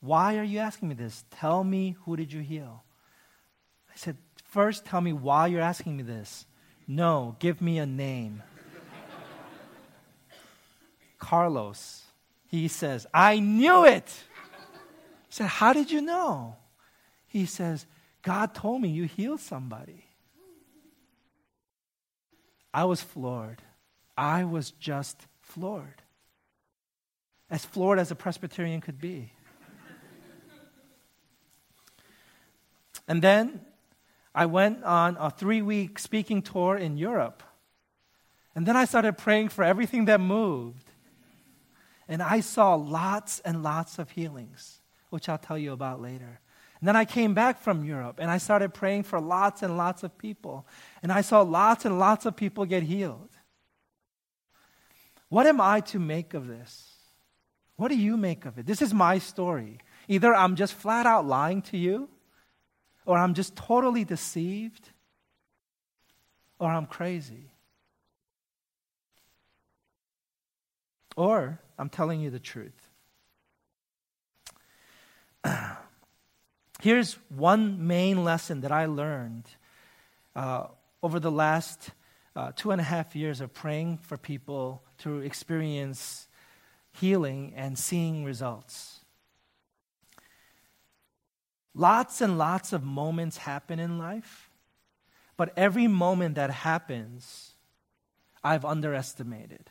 [0.00, 1.24] Why are you asking me this?
[1.30, 2.82] Tell me, who did you heal?
[3.88, 6.44] I said, First, tell me why you're asking me this.
[6.88, 8.42] No, give me a name.
[11.20, 12.02] Carlos.
[12.48, 14.12] He says, I knew it.
[14.42, 16.56] I said, How did you know?
[17.28, 17.86] He says,
[18.22, 20.06] God told me you healed somebody.
[22.72, 23.62] I was floored.
[24.16, 26.02] I was just floored.
[27.50, 29.32] As floored as a Presbyterian could be.
[33.08, 33.60] and then
[34.34, 37.42] I went on a three week speaking tour in Europe.
[38.54, 40.90] And then I started praying for everything that moved.
[42.08, 44.80] And I saw lots and lots of healings,
[45.10, 46.40] which I'll tell you about later.
[46.80, 50.02] And then I came back from Europe and I started praying for lots and lots
[50.02, 50.66] of people.
[51.02, 53.28] And I saw lots and lots of people get healed.
[55.28, 56.94] What am I to make of this?
[57.76, 58.66] What do you make of it?
[58.66, 59.78] This is my story.
[60.08, 62.08] Either I'm just flat out lying to you,
[63.06, 64.90] or I'm just totally deceived,
[66.58, 67.52] or I'm crazy.
[71.16, 72.88] Or I'm telling you the truth.
[76.82, 79.44] Here's one main lesson that I learned
[80.34, 80.68] uh,
[81.02, 81.90] over the last
[82.34, 86.26] uh, two and a half years of praying for people to experience
[86.92, 89.00] healing and seeing results.
[91.74, 94.50] Lots and lots of moments happen in life,
[95.36, 97.52] but every moment that happens,
[98.42, 99.68] I've underestimated.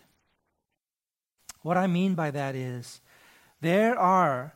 [1.64, 3.02] What I mean by that is
[3.62, 4.54] there are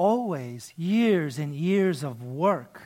[0.00, 2.80] always years and years of work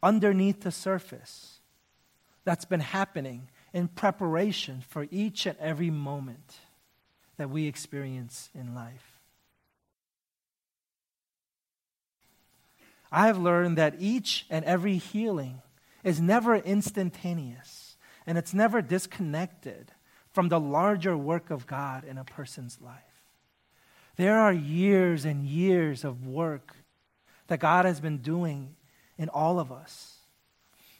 [0.00, 1.58] underneath the surface
[2.44, 6.58] that's been happening in preparation for each and every moment
[7.36, 9.18] that we experience in life.
[13.10, 15.62] I have learned that each and every healing
[16.04, 19.90] is never instantaneous and it's never disconnected
[20.30, 23.11] from the larger work of God in a person's life.
[24.16, 26.76] There are years and years of work
[27.46, 28.76] that God has been doing
[29.18, 30.18] in all of us.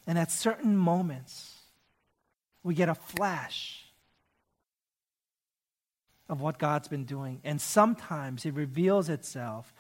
[0.07, 1.61] And at certain moments,
[2.63, 3.85] we get a flash
[6.29, 7.41] of what God's been doing.
[7.45, 9.73] And sometimes it reveals itself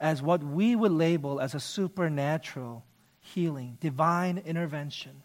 [0.00, 2.84] as what we would label as a supernatural
[3.20, 5.22] healing, divine intervention.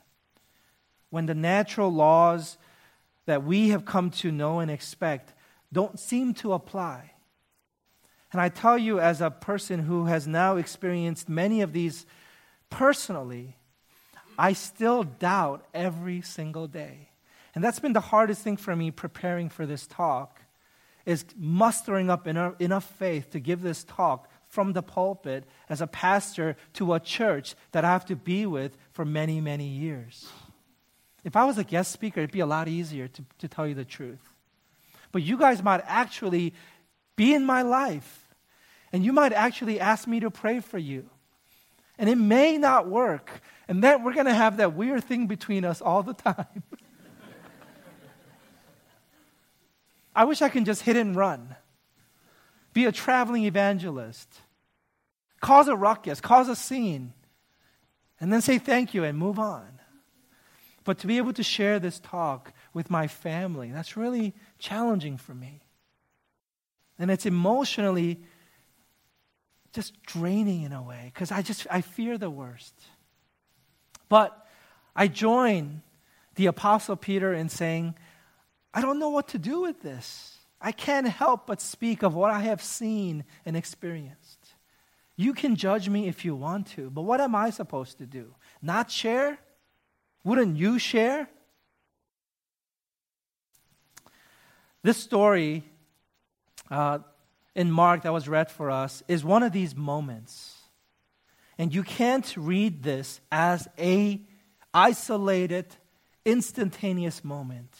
[1.09, 2.57] When the natural laws
[3.25, 5.33] that we have come to know and expect
[5.71, 7.11] don't seem to apply.
[8.35, 12.05] And I tell you, as a person who has now experienced many of these
[12.69, 13.55] personally,
[14.37, 17.11] I still doubt every single day.
[17.55, 20.41] And that's been the hardest thing for me preparing for this talk
[21.05, 25.87] is mustering up enough, enough faith to give this talk from the pulpit as a
[25.87, 30.27] pastor to a church that I have to be with for many, many years.
[31.23, 33.75] If I was a guest speaker, it'd be a lot easier to, to tell you
[33.75, 34.27] the truth.
[35.13, 36.53] But you guys might actually
[37.15, 38.23] be in my life,
[38.95, 41.10] and you might actually ask me to pray for you.
[41.97, 45.65] And it may not work, and then we're going to have that weird thing between
[45.65, 46.63] us all the time.
[50.15, 51.58] I wish I can just hit and run,
[52.71, 54.34] be a traveling evangelist,
[55.41, 57.12] cause a ruckus, cause a scene,
[58.21, 59.81] and then say thank you and move on.
[60.86, 65.34] But to be able to share this talk with my family, that's really challenging for
[65.34, 65.63] me.
[66.97, 68.21] And it's emotionally
[69.75, 72.73] just draining in a way because I just I fear the worst.
[74.07, 74.47] But
[74.95, 75.81] I join
[76.35, 77.95] the apostle Peter in saying,
[78.73, 80.38] I don't know what to do with this.
[80.61, 84.39] I can't help but speak of what I have seen and experienced.
[85.17, 88.33] You can judge me if you want to, but what am I supposed to do?
[88.61, 89.38] Not share?
[90.23, 91.29] Wouldn't you share?
[94.83, 95.63] This story
[96.69, 96.99] uh,
[97.55, 100.55] in Mark that was read for us is one of these moments.
[101.57, 104.21] And you can't read this as a
[104.73, 105.67] isolated,
[106.25, 107.73] instantaneous moment.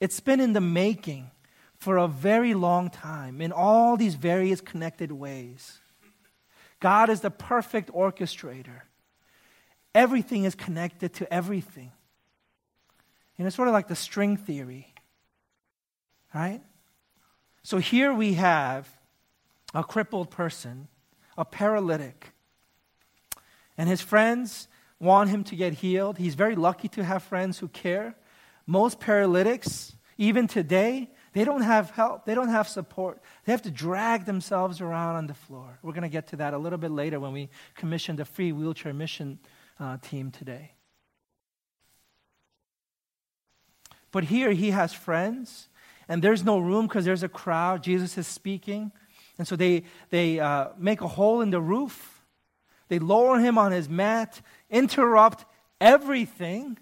[0.00, 1.30] It's been in the making
[1.76, 5.78] for a very long time in all these various connected ways.
[6.80, 8.82] God is the perfect orchestrator
[9.94, 11.90] everything is connected to everything.
[13.36, 14.92] And it's sort of like the string theory,
[16.34, 16.60] right?
[17.62, 18.88] So here we have
[19.74, 20.88] a crippled person,
[21.36, 22.32] a paralytic,
[23.76, 26.18] and his friends want him to get healed.
[26.18, 28.16] He's very lucky to have friends who care.
[28.66, 32.24] Most paralytics, even today, they don't have help.
[32.24, 33.22] They don't have support.
[33.44, 35.78] They have to drag themselves around on the floor.
[35.82, 38.50] We're going to get to that a little bit later when we commission the free
[38.50, 39.38] wheelchair mission
[39.78, 40.72] uh, team today.
[44.10, 45.68] But here he has friends,
[46.08, 47.82] and there's no room because there's a crowd.
[47.82, 48.90] Jesus is speaking.
[49.38, 52.24] And so they, they uh, make a hole in the roof.
[52.88, 55.44] They lower him on his mat, interrupt
[55.80, 56.78] everything.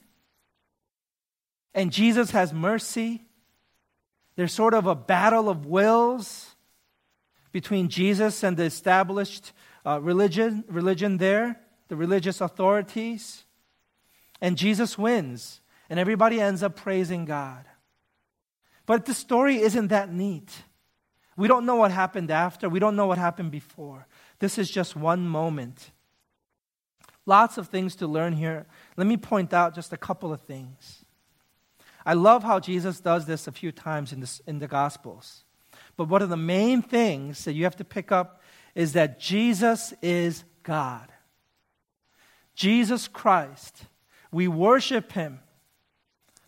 [1.75, 3.23] And Jesus has mercy.
[4.37, 6.57] There's sort of a battle of wills
[7.53, 9.53] between Jesus and the established
[9.85, 13.45] uh, religion, religion there the religious authorities,
[14.41, 17.65] and Jesus wins, and everybody ends up praising God.
[18.87, 20.51] But the story isn't that neat.
[21.37, 24.07] We don't know what happened after, we don't know what happened before.
[24.39, 25.91] This is just one moment.
[27.27, 28.67] Lots of things to learn here.
[28.97, 31.05] Let me point out just a couple of things.
[32.05, 35.43] I love how Jesus does this a few times in, this, in the Gospels.
[35.97, 38.41] But one of the main things that you have to pick up
[38.75, 41.11] is that Jesus is God.
[42.55, 43.87] Jesus Christ.
[44.31, 45.41] We worship him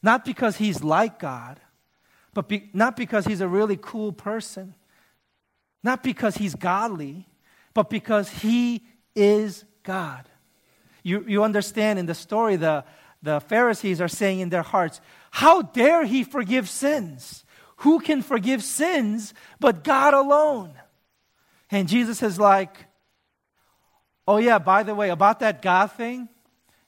[0.03, 1.61] not because he's like God,
[2.39, 4.77] but be, not because he's a really cool person,
[5.83, 7.27] not because he's godly,
[7.75, 10.25] but because he is God.
[11.03, 12.85] You, you understand in the story, the,
[13.25, 15.01] the Pharisees are saying in their hearts,
[15.33, 17.45] How dare he forgive sins?
[17.79, 20.75] Who can forgive sins but God alone?
[21.73, 22.87] And Jesus is like,
[24.29, 26.29] Oh, yeah, by the way, about that God thing,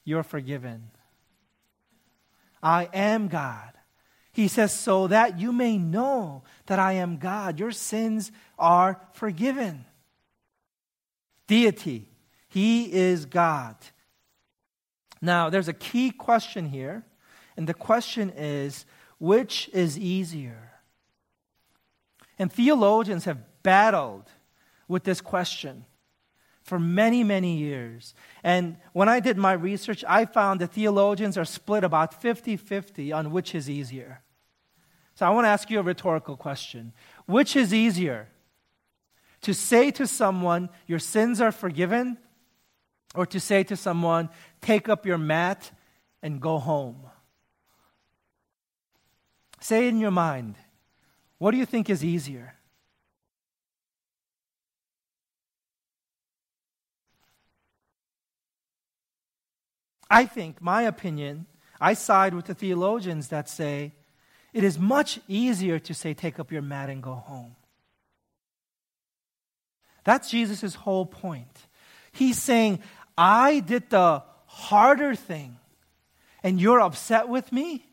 [0.05, 0.93] you're forgiven.
[2.63, 3.73] I am God.
[4.41, 7.61] He says, so that you may know that I am God.
[7.61, 9.85] Your sins are forgiven.
[11.47, 12.09] Deity.
[12.49, 13.77] He is God.
[15.21, 17.05] Now, there's a key question here,
[17.55, 18.87] and the question is
[19.19, 20.73] which is easier?
[22.39, 24.31] And theologians have battled
[24.89, 25.85] with this question
[26.63, 28.15] for many, many years.
[28.43, 33.13] And when I did my research, I found that theologians are split about 50 50
[33.13, 34.23] on which is easier.
[35.21, 36.95] So I want to ask you a rhetorical question
[37.27, 38.29] Which is easier?
[39.43, 42.17] To say to someone, Your sins are forgiven,
[43.15, 44.31] or to say to someone,
[44.63, 45.73] Take up your mat
[46.23, 47.03] and go home?
[49.61, 50.55] Say in your mind,
[51.37, 52.55] what do you think is easier?
[60.09, 61.45] I think, my opinion,
[61.79, 63.93] I side with the theologians that say
[64.53, 67.55] it is much easier to say, take up your mat and go home.
[70.05, 71.67] That's Jesus' whole point.
[72.13, 72.81] He's saying,
[73.17, 75.57] I did the harder thing,
[76.43, 77.85] and you're upset with me?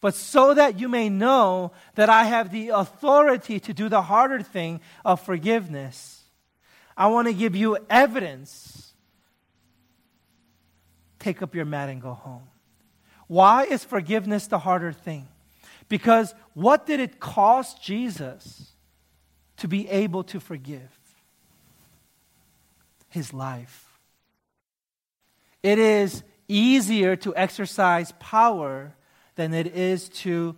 [0.00, 4.42] But so that you may know that I have the authority to do the harder
[4.42, 6.24] thing of forgiveness,
[6.96, 8.82] I want to give you evidence
[11.22, 12.42] take up your mat and go home.
[13.28, 15.28] Why is forgiveness the harder thing?
[15.92, 18.72] Because what did it cost Jesus
[19.58, 20.88] to be able to forgive?
[23.10, 23.98] His life.
[25.62, 28.94] It is easier to exercise power
[29.34, 30.56] than it is to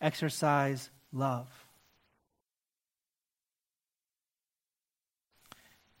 [0.00, 1.46] exercise love.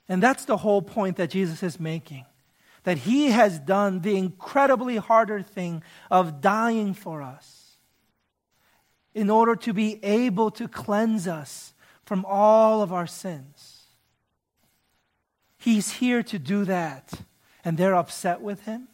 [0.08, 2.24] And that's the whole point that Jesus is making
[2.82, 7.53] that He has done the incredibly harder thing of dying for us
[9.14, 11.72] in order to be able to cleanse us
[12.04, 13.82] from all of our sins.
[15.58, 17.12] He's here to do that,
[17.64, 18.88] and they're upset with Him.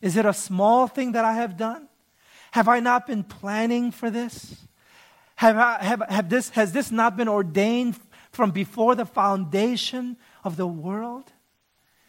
[0.00, 1.88] Is it a small thing that I have done?
[2.52, 4.56] Have I not been planning for this?
[5.36, 7.98] Have, I, have, have this, has this not been ordained
[8.32, 11.32] from before the foundation of the world?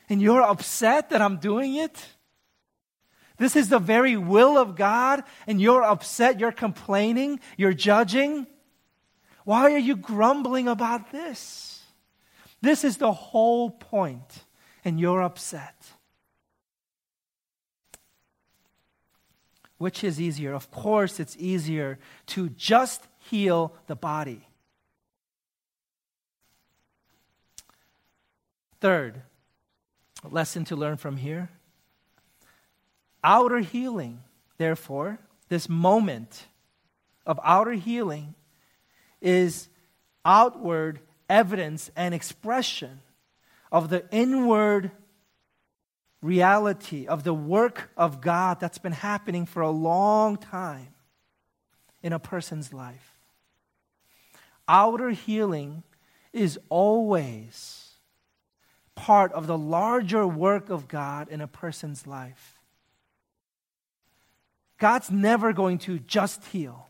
[0.09, 2.05] and you're upset that I'm doing it?
[3.37, 8.47] This is the very will of God, and you're upset, you're complaining, you're judging?
[9.45, 11.83] Why are you grumbling about this?
[12.61, 14.43] This is the whole point,
[14.83, 15.75] and you're upset.
[19.77, 20.53] Which is easier?
[20.53, 24.47] Of course, it's easier to just heal the body.
[28.79, 29.21] Third,
[30.23, 31.49] lesson to learn from here.
[33.27, 34.21] Outer healing,
[34.57, 36.45] therefore, this moment
[37.25, 38.35] of outer healing
[39.21, 39.67] is
[40.23, 43.01] outward evidence and expression
[43.69, 44.91] of the inward
[46.21, 50.93] reality of the work of God that's been happening for a long time
[52.01, 53.11] in a person's life.
[54.69, 55.83] Outer healing
[56.31, 57.95] is always
[58.95, 62.56] part of the larger work of God in a person's life.
[64.77, 66.87] God's never going to just heal.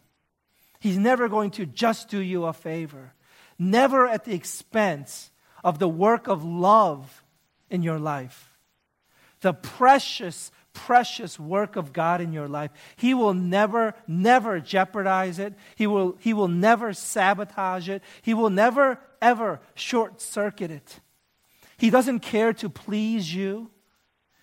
[0.79, 3.13] He's never going to just do you a favor.
[3.57, 5.31] Never at the expense
[5.63, 7.23] of the work of love
[7.69, 8.51] in your life.
[9.41, 12.71] The precious, precious work of God in your life.
[12.95, 15.53] He will never, never jeopardize it.
[15.75, 18.03] He will, he will never sabotage it.
[18.21, 20.99] He will never, ever short circuit it.
[21.77, 23.69] He doesn't care to please you.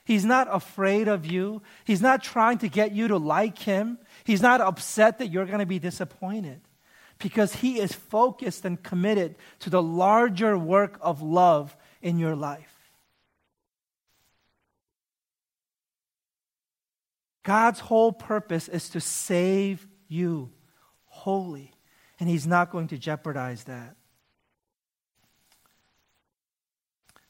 [0.05, 1.62] He's not afraid of you.
[1.85, 3.99] He's not trying to get you to like him.
[4.25, 6.61] He's not upset that you're going to be disappointed
[7.19, 12.71] because he is focused and committed to the larger work of love in your life.
[17.43, 20.51] God's whole purpose is to save you
[21.05, 21.73] wholly,
[22.19, 23.96] and he's not going to jeopardize that.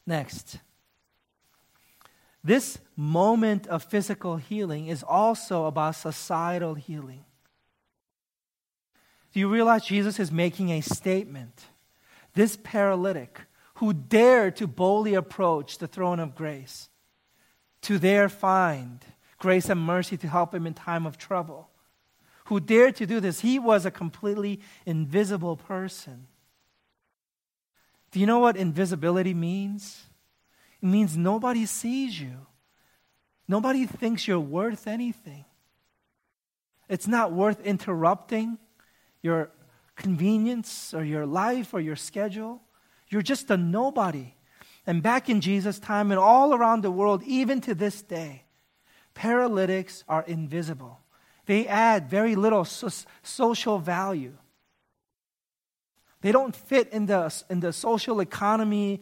[0.07, 0.59] Next,
[2.45, 7.25] this moment of physical healing is also about societal healing.
[9.33, 11.65] Do you realize Jesus is making a statement?
[12.35, 13.41] This paralytic
[13.75, 16.87] who dared to boldly approach the throne of grace,
[17.81, 19.03] to there find
[19.39, 21.69] grace and mercy to help him in time of trouble,
[22.45, 26.27] who dared to do this, he was a completely invisible person.
[28.11, 30.04] Do you know what invisibility means?
[30.81, 32.47] It means nobody sees you.
[33.47, 35.45] Nobody thinks you're worth anything.
[36.89, 38.57] It's not worth interrupting
[39.21, 39.51] your
[39.95, 42.61] convenience or your life or your schedule.
[43.09, 44.35] You're just a nobody.
[44.87, 48.43] And back in Jesus' time and all around the world, even to this day,
[49.15, 50.99] paralytics are invisible.
[51.45, 54.37] They add very little so- social value.
[56.21, 59.01] They don't fit in the, in the social economy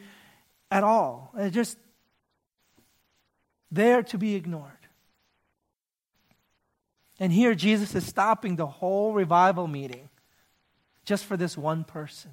[0.73, 1.31] at all.
[1.35, 1.77] They're just
[3.71, 4.71] there to be ignored.
[7.19, 10.09] And here Jesus is stopping the whole revival meeting
[11.05, 12.31] just for this one person.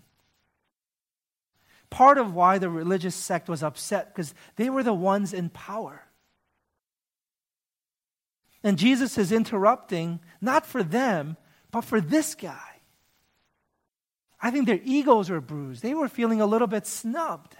[1.91, 6.03] Part of why the religious sect was upset because they were the ones in power.
[8.63, 11.37] And Jesus is interrupting, not for them,
[11.71, 12.81] but for this guy.
[14.41, 15.83] I think their egos were bruised.
[15.83, 17.57] They were feeling a little bit snubbed.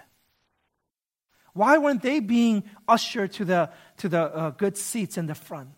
[1.53, 5.77] Why weren't they being ushered to the, to the uh, good seats in the front?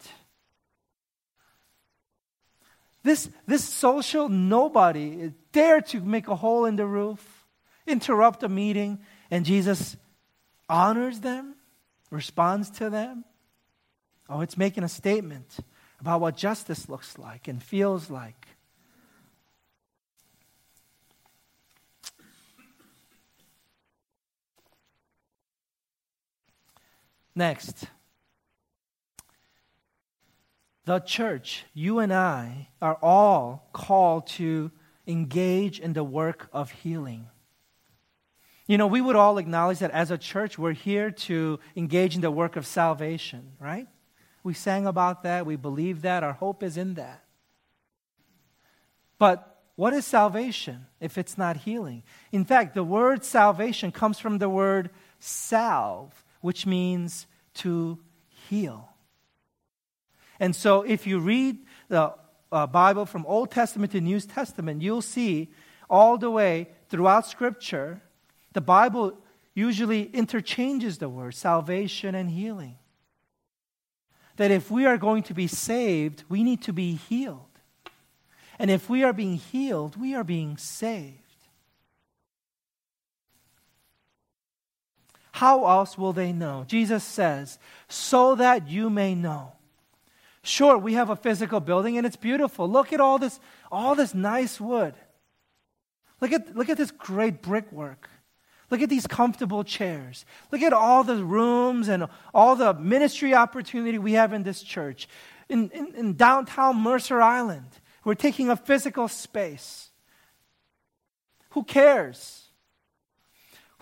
[3.04, 7.46] This, this social nobody dared to make a hole in the roof,
[7.86, 9.00] interrupt a meeting,
[9.30, 9.98] and Jesus
[10.70, 11.56] honors them,
[12.10, 13.26] responds to them.
[14.30, 15.58] Oh, it's making a statement
[16.00, 18.48] about what justice looks like and feels like.
[27.36, 27.86] Next,
[30.86, 34.72] the church, you and I, are all called to
[35.08, 37.28] engage in the work of healing.
[38.68, 42.22] You know, we would all acknowledge that as a church, we're here to engage in
[42.22, 43.88] the work of salvation, right?
[44.44, 45.46] We sang about that.
[45.46, 46.24] We believe that.
[46.24, 47.24] Our hope is in that.
[49.18, 52.04] But what is salvation if it's not healing?
[52.32, 57.98] In fact, the word salvation comes from the word salve, which means to
[58.50, 58.90] heal.
[60.42, 62.14] And so if you read the
[62.52, 65.52] uh, Bible from Old Testament to New Testament, you'll see
[65.90, 68.02] all the way throughout Scripture,
[68.52, 69.18] the Bible
[69.54, 72.78] usually interchanges the word salvation and healing
[74.36, 77.40] that if we are going to be saved, we need to be healed.
[78.60, 81.23] And if we are being healed, we are being saved.
[85.34, 86.64] How else will they know?
[86.68, 87.58] Jesus says,
[87.88, 89.54] so that you may know.
[90.44, 92.70] Sure, we have a physical building and it's beautiful.
[92.70, 93.40] Look at all this,
[93.72, 94.94] all this nice wood.
[96.22, 98.12] Look at, look at this great brickwork.
[98.70, 100.24] Look at these comfortable chairs.
[100.52, 105.08] Look at all the rooms and all the ministry opportunity we have in this church.
[105.50, 107.70] In, in, in downtown Mercer Island,
[108.04, 109.90] we're taking a physical space.
[111.52, 112.43] Who cares?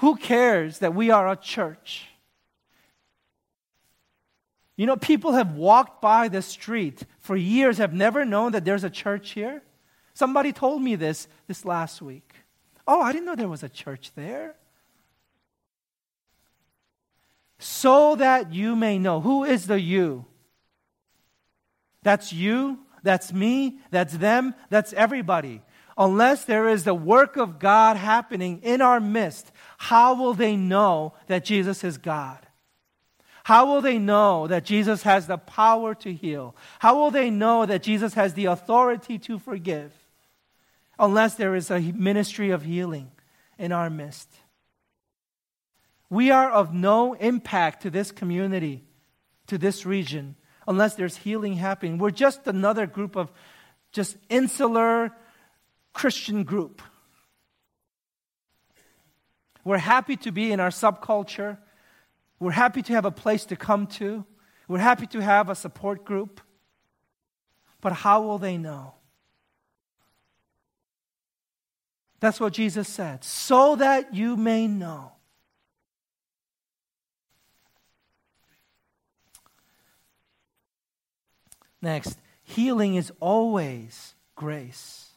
[0.01, 2.07] Who cares that we are a church?
[4.75, 8.83] You know, people have walked by the street for years, have never known that there's
[8.83, 9.61] a church here.
[10.15, 12.33] Somebody told me this this last week.
[12.87, 14.55] Oh, I didn't know there was a church there
[17.59, 19.21] so that you may know.
[19.21, 20.25] Who is the you?
[22.01, 25.61] That's you, that's me, that's them, that's everybody.
[25.97, 29.51] Unless there is the work of God happening in our midst,
[29.81, 32.37] how will they know that Jesus is God?
[33.43, 36.55] How will they know that Jesus has the power to heal?
[36.77, 39.91] How will they know that Jesus has the authority to forgive?
[40.99, 43.09] Unless there is a ministry of healing
[43.57, 44.29] in our midst.
[46.11, 48.83] We are of no impact to this community,
[49.47, 50.35] to this region,
[50.67, 51.97] unless there's healing happening.
[51.97, 53.31] We're just another group of
[53.91, 55.11] just insular
[55.91, 56.83] Christian group.
[59.63, 61.57] We're happy to be in our subculture.
[62.39, 64.25] We're happy to have a place to come to.
[64.67, 66.41] We're happy to have a support group.
[67.81, 68.95] But how will they know?
[72.19, 73.23] That's what Jesus said.
[73.23, 75.13] So that you may know.
[81.81, 85.09] Next, healing is always grace.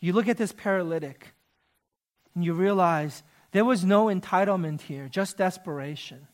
[0.00, 1.32] You look at this paralytic
[2.34, 3.22] and you realize
[3.52, 6.26] there was no entitlement here, just desperation.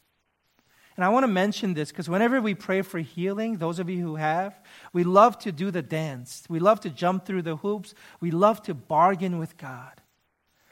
[0.97, 4.03] And I want to mention this because whenever we pray for healing, those of you
[4.03, 4.59] who have,
[4.93, 6.43] we love to do the dance.
[6.49, 7.95] We love to jump through the hoops.
[8.21, 9.98] We love to bargain with God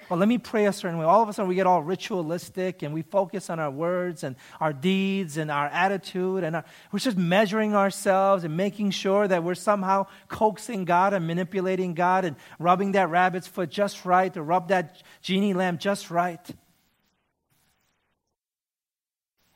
[0.09, 1.04] well, let me pray a certain way.
[1.04, 4.36] All of a sudden, we get all ritualistic and we focus on our words and
[4.61, 6.44] our deeds and our attitude.
[6.44, 11.26] And our, we're just measuring ourselves and making sure that we're somehow coaxing God and
[11.26, 16.11] manipulating God and rubbing that rabbit's foot just right to rub that genie lamp just
[16.11, 16.48] right.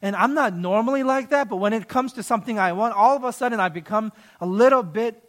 [0.03, 3.17] And I'm not normally like that, but when it comes to something I want, all
[3.17, 5.23] of a sudden I become a little bit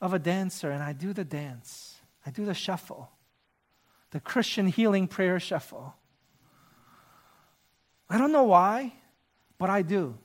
[0.00, 1.96] of a dancer and I do the dance.
[2.26, 3.10] I do the shuffle,
[4.14, 5.96] the Christian healing prayer shuffle.
[8.08, 8.92] I don't know why,
[9.58, 10.16] but I do.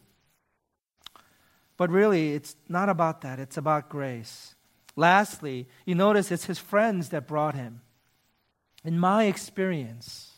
[1.75, 4.53] But really, it's not about that, it's about grace.
[4.95, 7.81] Lastly, you notice it's his friends that brought him.
[8.83, 10.33] In my experience,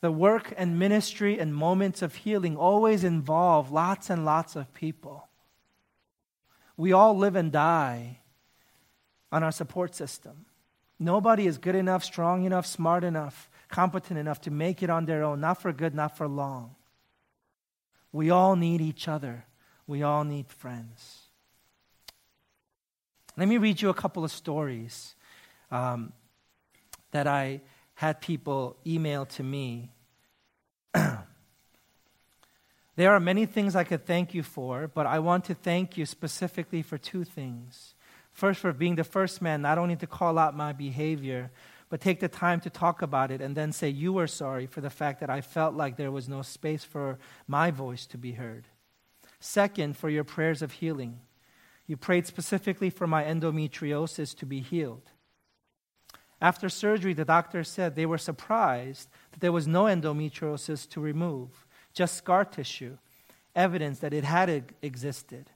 [0.00, 5.28] the work and ministry and moments of healing always involve lots and lots of people.
[6.76, 8.22] We all live and die
[9.30, 10.46] on our support system.
[10.98, 15.22] Nobody is good enough, strong enough, smart enough, competent enough to make it on their
[15.22, 16.74] own, not for good, not for long.
[18.12, 19.44] We all need each other.
[19.86, 21.28] We all need friends.
[23.36, 25.14] Let me read you a couple of stories
[25.70, 26.12] um,
[27.12, 27.60] that I
[27.94, 29.90] had people email to me.
[30.94, 31.22] there
[33.12, 36.82] are many things I could thank you for, but I want to thank you specifically
[36.82, 37.94] for two things.
[38.38, 41.50] First, for being the first man not only to call out my behavior,
[41.88, 44.80] but take the time to talk about it and then say you were sorry for
[44.80, 47.18] the fact that I felt like there was no space for
[47.48, 48.68] my voice to be heard.
[49.40, 51.18] Second, for your prayers of healing.
[51.88, 55.10] You prayed specifically for my endometriosis to be healed.
[56.40, 61.66] After surgery, the doctor said they were surprised that there was no endometriosis to remove,
[61.92, 62.98] just scar tissue,
[63.56, 65.50] evidence that it had existed.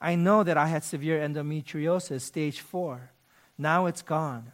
[0.00, 3.12] I know that I had severe endometriosis, stage four.
[3.58, 4.52] Now it's gone.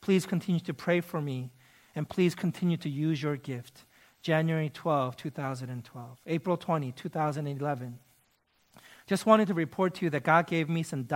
[0.00, 1.52] Please continue to pray for me,
[1.94, 3.84] and please continue to use your gift.
[4.20, 6.18] January 12, 2012.
[6.26, 7.98] April 20, 2011.
[9.06, 11.08] Just wanted to report to you that God gave me some,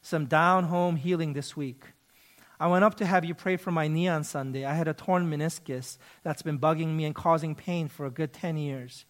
[0.00, 1.84] some down home healing this week.
[2.58, 4.64] I went up to have you pray for my knee on Sunday.
[4.64, 8.32] I had a torn meniscus that's been bugging me and causing pain for a good
[8.32, 9.04] 10 years.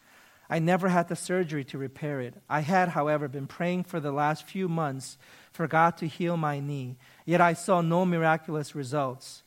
[0.48, 2.34] I never had the surgery to repair it.
[2.48, 5.16] I had, however, been praying for the last few months
[5.52, 9.42] for God to heal my knee, yet I saw no miraculous results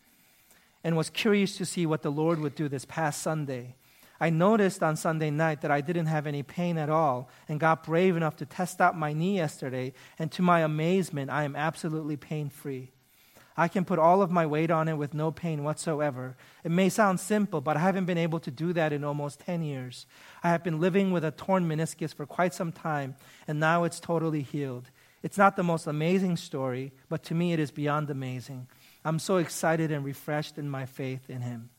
[0.84, 3.76] and was curious to see what the Lord would do this past Sunday.
[4.20, 7.84] I noticed on Sunday night that I didn't have any pain at all and got
[7.84, 12.18] brave enough to test out my knee yesterday, and to my amazement, I am absolutely
[12.18, 12.92] pain free.
[13.60, 16.38] I can put all of my weight on it with no pain whatsoever.
[16.64, 19.64] It may sound simple, but I haven't been able to do that in almost 10
[19.64, 20.06] years.
[20.44, 23.16] I have been living with a torn meniscus for quite some time,
[23.48, 24.92] and now it's totally healed.
[25.24, 28.68] It's not the most amazing story, but to me it is beyond amazing.
[29.04, 31.72] I'm so excited and refreshed in my faith in Him.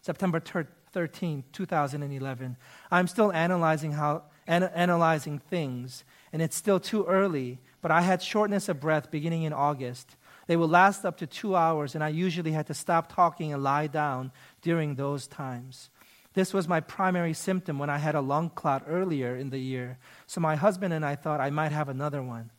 [0.00, 2.56] September 13, 2011.
[2.90, 8.22] I'm still analyzing how an- analyzing things, and it's still too early, but I had
[8.22, 10.16] shortness of breath beginning in August.
[10.46, 13.62] They would last up to two hours, and I usually had to stop talking and
[13.62, 14.32] lie down
[14.62, 15.90] during those times.
[16.34, 19.98] This was my primary symptom when I had a lung clot earlier in the year,
[20.26, 22.50] so my husband and I thought I might have another one.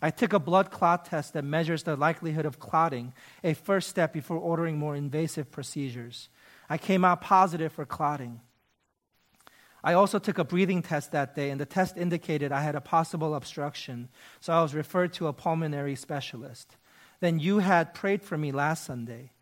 [0.00, 3.12] I took a blood clot test that measures the likelihood of clotting,
[3.44, 6.30] a first step before ordering more invasive procedures.
[6.70, 8.40] I came out positive for clotting.
[9.84, 12.80] I also took a breathing test that day, and the test indicated I had a
[12.80, 14.08] possible obstruction,
[14.40, 16.77] so I was referred to a pulmonary specialist
[17.20, 19.32] than you had prayed for me last Sunday.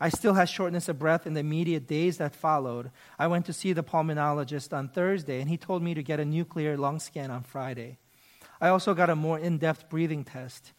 [0.00, 2.90] I still had shortness of breath in the immediate days that followed.
[3.18, 6.24] I went to see the pulmonologist on Thursday, and he told me to get a
[6.24, 7.98] nuclear lung scan on Friday.
[8.60, 10.72] I also got a more in depth breathing test.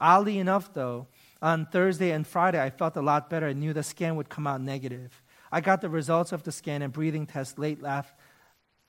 [0.00, 1.06] Oddly enough, though,
[1.40, 4.46] on Thursday and Friday, I felt a lot better and knew the scan would come
[4.46, 5.22] out negative.
[5.50, 8.10] I got the results of the scan and breathing test late last,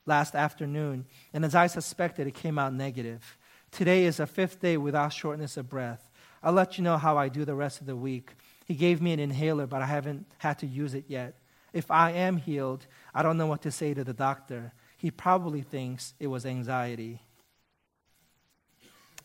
[0.05, 3.38] last afternoon, and as I suspected, it came out negative.
[3.71, 6.07] Today is a fifth day without shortness of breath.
[6.43, 8.31] I'll let you know how I do the rest of the week.
[8.65, 11.35] He gave me an inhaler, but I haven't had to use it yet.
[11.73, 14.73] If I am healed, I don't know what to say to the doctor.
[14.97, 17.21] He probably thinks it was anxiety.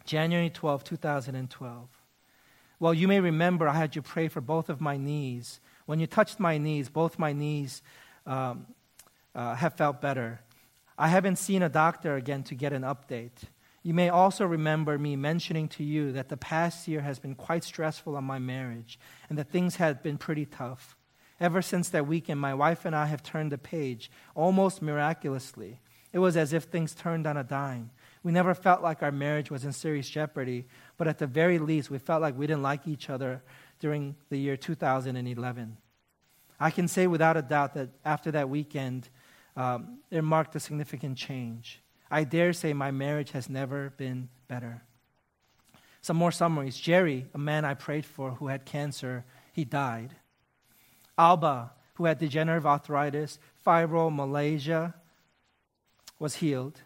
[0.04, 1.88] January 12, 2012.
[2.78, 5.60] Well, you may remember I had you pray for both of my knees.
[5.86, 7.82] When you touched my knees, both my knees
[8.26, 8.66] um,
[9.34, 10.40] uh, have felt better.
[10.98, 13.44] I haven't seen a doctor again to get an update.
[13.83, 17.64] You may also remember me mentioning to you that the past year has been quite
[17.64, 20.97] stressful on my marriage and that things have been pretty tough.
[21.41, 25.80] Ever since that weekend, my wife and I have turned the page almost miraculously.
[26.12, 27.91] It was as if things turned on a dime.
[28.22, 30.66] We never felt like our marriage was in serious jeopardy,
[30.97, 33.43] but at the very least, we felt like we didn't like each other
[33.80, 35.76] during the year 2011.
[36.61, 39.09] I can say without a doubt that after that weekend,
[39.57, 41.82] um, it marked a significant change.
[42.12, 44.82] I dare say my marriage has never been better.
[46.02, 46.76] Some more summaries.
[46.76, 50.14] Jerry, a man I prayed for who had cancer, he died.
[51.16, 54.92] Alba, who had degenerative arthritis, fibromyalgia,
[56.18, 56.82] was healed.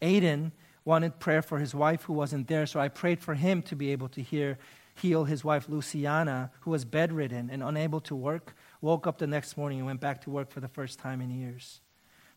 [0.00, 0.52] Aiden
[0.84, 3.90] wanted prayer for his wife who wasn't there, so I prayed for him to be
[3.90, 4.58] able to hear,
[4.94, 9.56] heal his wife Luciana, who was bedridden and unable to work, woke up the next
[9.56, 11.80] morning and went back to work for the first time in years.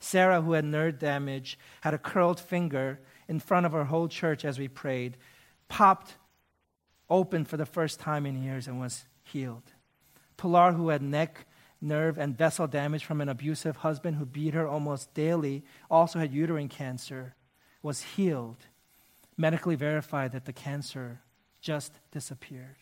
[0.01, 4.43] Sarah, who had nerve damage, had a curled finger in front of our whole church
[4.43, 5.15] as we prayed,
[5.69, 6.17] popped
[7.09, 9.71] open for the first time in years and was healed.
[10.37, 11.45] Pilar, who had neck,
[11.79, 16.33] nerve, and vessel damage from an abusive husband who beat her almost daily, also had
[16.33, 17.35] uterine cancer,
[17.83, 18.65] was healed.
[19.37, 21.21] Medically verified that the cancer
[21.61, 22.77] just disappeared.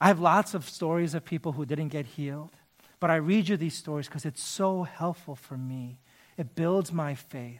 [0.00, 2.56] I have lots of stories of people who didn't get healed,
[3.02, 5.98] but I read you these stories because it's so helpful for me.
[6.38, 7.58] It builds my faith.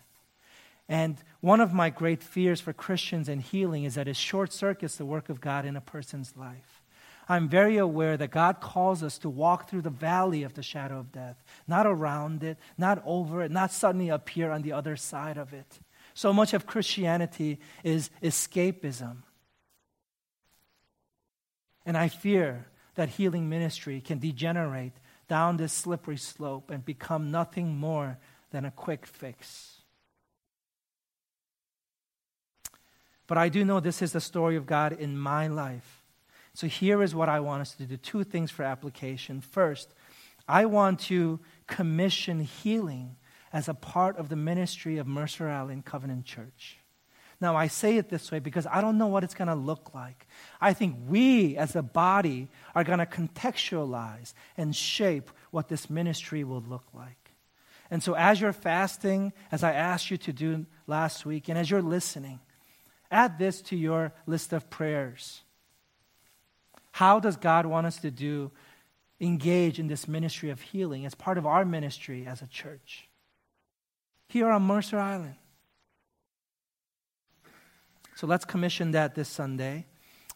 [0.88, 4.94] And one of my great fears for Christians and healing is that it short circuits
[4.94, 6.84] the work of God in a person's life.
[7.28, 11.00] I'm very aware that God calls us to walk through the valley of the shadow
[11.00, 15.38] of death, not around it, not over it, not suddenly appear on the other side
[15.38, 15.80] of it.
[16.14, 19.24] So much of Christianity is escapism.
[21.84, 24.92] And I fear that healing ministry can degenerate
[25.32, 28.18] down this slippery slope and become nothing more
[28.50, 29.80] than a quick fix.
[33.26, 36.02] But I do know this is the story of God in my life.
[36.52, 39.40] So here is what I want us to do two things for application.
[39.40, 39.94] First,
[40.46, 43.16] I want to commission healing
[43.54, 46.76] as a part of the ministry of Mercer Island Covenant Church.
[47.42, 49.92] Now, I say it this way because I don't know what it's going to look
[49.92, 50.28] like.
[50.60, 56.44] I think we as a body are going to contextualize and shape what this ministry
[56.44, 57.32] will look like.
[57.90, 61.68] And so, as you're fasting, as I asked you to do last week, and as
[61.68, 62.38] you're listening,
[63.10, 65.42] add this to your list of prayers.
[66.92, 68.52] How does God want us to do,
[69.20, 73.08] engage in this ministry of healing as part of our ministry as a church?
[74.28, 75.34] Here on Mercer Island.
[78.22, 79.84] So let's commission that this Sunday.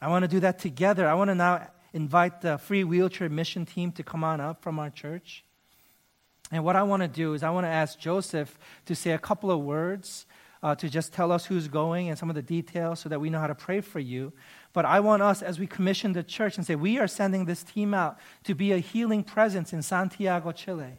[0.03, 1.07] I want to do that together.
[1.07, 4.81] I want to now invite the free wheelchair mission team to come on up from
[4.81, 5.45] our church.
[6.51, 9.21] And what I want to do is, I want to ask Joseph to say a
[9.21, 10.27] couple of words
[10.65, 13.31] uh, to just tell us who's going and some of the details so that we
[13.31, 14.33] know how to pray for you.
[14.73, 17.63] But I want us, as we commission the church and say, we are sending this
[17.63, 20.99] team out to be a healing presence in Santiago, Chile.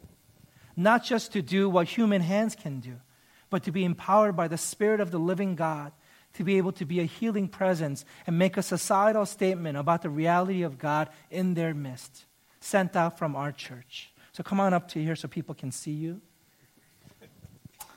[0.78, 3.02] Not just to do what human hands can do,
[3.50, 5.92] but to be empowered by the Spirit of the living God
[6.38, 10.10] to be able to be a healing presence and make a societal statement about the
[10.10, 12.26] reality of God in their midst,
[12.60, 14.12] sent out from our church.
[14.34, 16.22] So come on up to here so people can see you.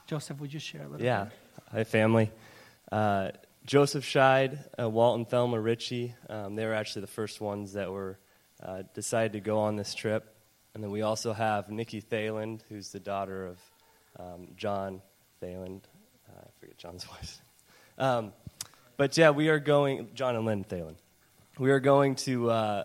[0.06, 1.24] Joseph, would you share a little yeah.
[1.24, 1.32] bit?
[1.70, 2.32] Hi, family.
[2.90, 3.30] Uh,
[3.66, 7.92] Joseph Scheid, uh, Walt and Thelma Ritchie, um, they were actually the first ones that
[7.92, 8.18] were
[8.62, 10.34] uh, decided to go on this trip.
[10.74, 13.58] And then we also have Nikki Thayland, who's the daughter of
[14.18, 15.02] um, John
[15.42, 15.82] Thayland.
[16.26, 17.42] Uh, I forget John's wife.
[18.00, 18.32] Um,
[18.96, 20.94] but yeah, we are going, John and Lynn Thalen.
[21.58, 22.84] We are going to uh,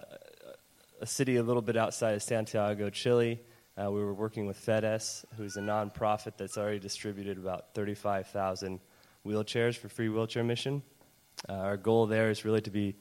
[0.99, 3.39] a city a little bit outside of Santiago, Chile.
[3.81, 8.81] Uh, we were working with FEDES, who's a nonprofit that's already distributed about 35,000
[9.25, 10.83] wheelchairs for free wheelchair mission.
[11.47, 12.93] Uh, our goal there is really to be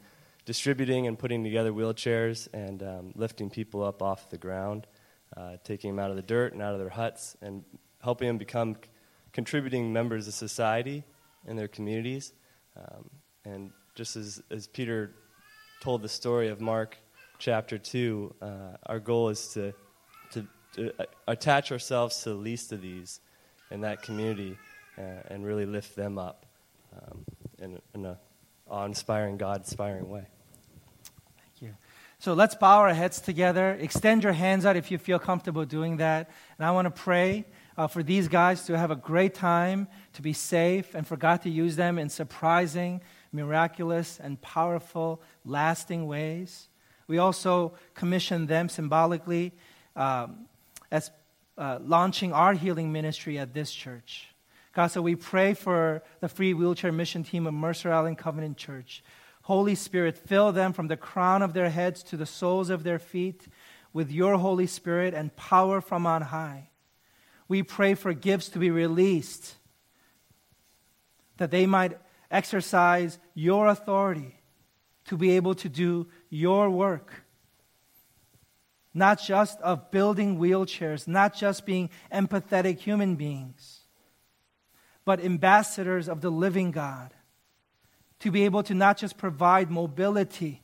[0.44, 4.86] distributing and putting together wheelchairs and um, lifting people up off the ground,
[5.36, 7.64] uh, taking them out of the dirt and out of their huts, and
[8.04, 8.76] helping them become
[9.32, 11.02] contributing members of society
[11.46, 12.32] in their communities.
[12.76, 13.10] Um,
[13.44, 15.12] and just as, as Peter
[15.80, 16.96] told the story of Mark
[17.38, 18.46] chapter 2, uh,
[18.86, 19.74] our goal is to,
[20.32, 20.92] to, to,
[21.28, 23.20] attach ourselves to the least of these
[23.70, 24.56] in that community
[24.98, 26.46] uh, and really lift them up
[26.96, 27.24] um,
[27.58, 28.16] in, in an
[28.68, 30.24] awe inspiring, God inspiring way.
[31.38, 31.76] Thank you.
[32.18, 33.72] So let's bow our heads together.
[33.72, 36.30] Extend your hands out if you feel comfortable doing that.
[36.58, 37.44] And I want to pray
[37.76, 41.42] uh, for these guys to have a great time, to be safe, and for God
[41.42, 43.00] to use them in surprising,
[43.32, 46.68] miraculous, and powerful, lasting ways.
[47.06, 49.52] We also commission them symbolically
[49.96, 50.46] um,
[50.90, 51.10] as
[51.58, 54.28] uh, launching our healing ministry at this church.
[54.72, 59.04] God, so we pray for the free wheelchair mission team of Mercer Island Covenant Church.
[59.42, 62.98] Holy Spirit, fill them from the crown of their heads to the soles of their
[62.98, 63.46] feet
[63.92, 66.70] with your Holy Spirit and power from on high
[67.48, 69.54] we pray for gifts to be released,
[71.36, 71.98] that they might
[72.30, 74.38] exercise your authority
[75.06, 77.24] to be able to do your work.
[78.94, 83.80] Not just of building wheelchairs, not just being empathetic human beings,
[85.04, 87.12] but ambassadors of the living God.
[88.20, 90.62] To be able to not just provide mobility,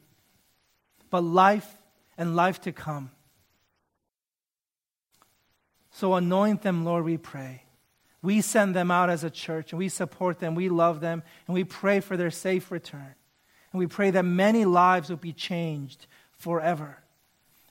[1.11, 1.77] but life
[2.17, 3.11] and life to come.
[5.91, 7.65] So anoint them, Lord, we pray.
[8.23, 11.55] We send them out as a church and we support them, we love them, and
[11.55, 13.15] we pray for their safe return.
[13.73, 16.99] And we pray that many lives will be changed forever.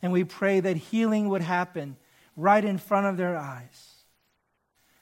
[0.02, 1.98] And we pray that healing would happen
[2.36, 3.96] right in front of their eyes.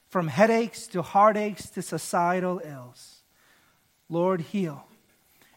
[0.08, 3.22] From headaches to heartaches to societal ills.
[4.08, 4.86] Lord, heal.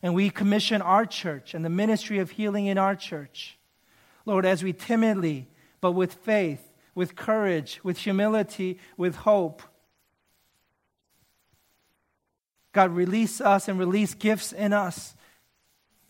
[0.03, 3.57] And we commission our church and the ministry of healing in our church.
[4.25, 5.47] Lord, as we timidly,
[5.79, 9.61] but with faith, with courage, with humility, with hope,
[12.73, 15.15] God, release us and release gifts in us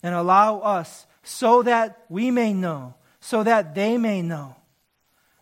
[0.02, 4.56] and allow us so that we may know, so that they may know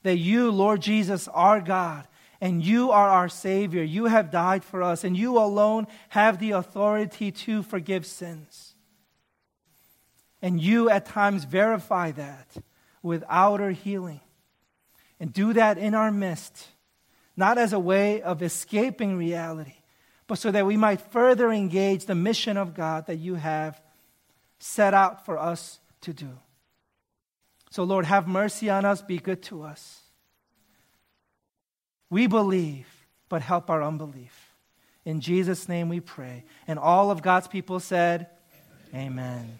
[0.02, 2.06] that you, Lord Jesus, are God
[2.40, 3.82] and you are our Savior.
[3.82, 8.74] You have died for us, and you alone have the authority to forgive sins.
[10.40, 12.56] And you at times verify that
[13.02, 14.22] with outer healing.
[15.20, 16.68] And do that in our midst,
[17.36, 19.74] not as a way of escaping reality,
[20.26, 23.80] but so that we might further engage the mission of God that you have
[24.58, 26.30] set out for us to do.
[27.70, 30.00] So, Lord, have mercy on us, be good to us.
[32.08, 32.88] We believe,
[33.28, 34.54] but help our unbelief.
[35.04, 36.44] In Jesus' name we pray.
[36.66, 38.26] And all of God's people said,
[38.92, 39.12] Amen.
[39.12, 39.58] Amen.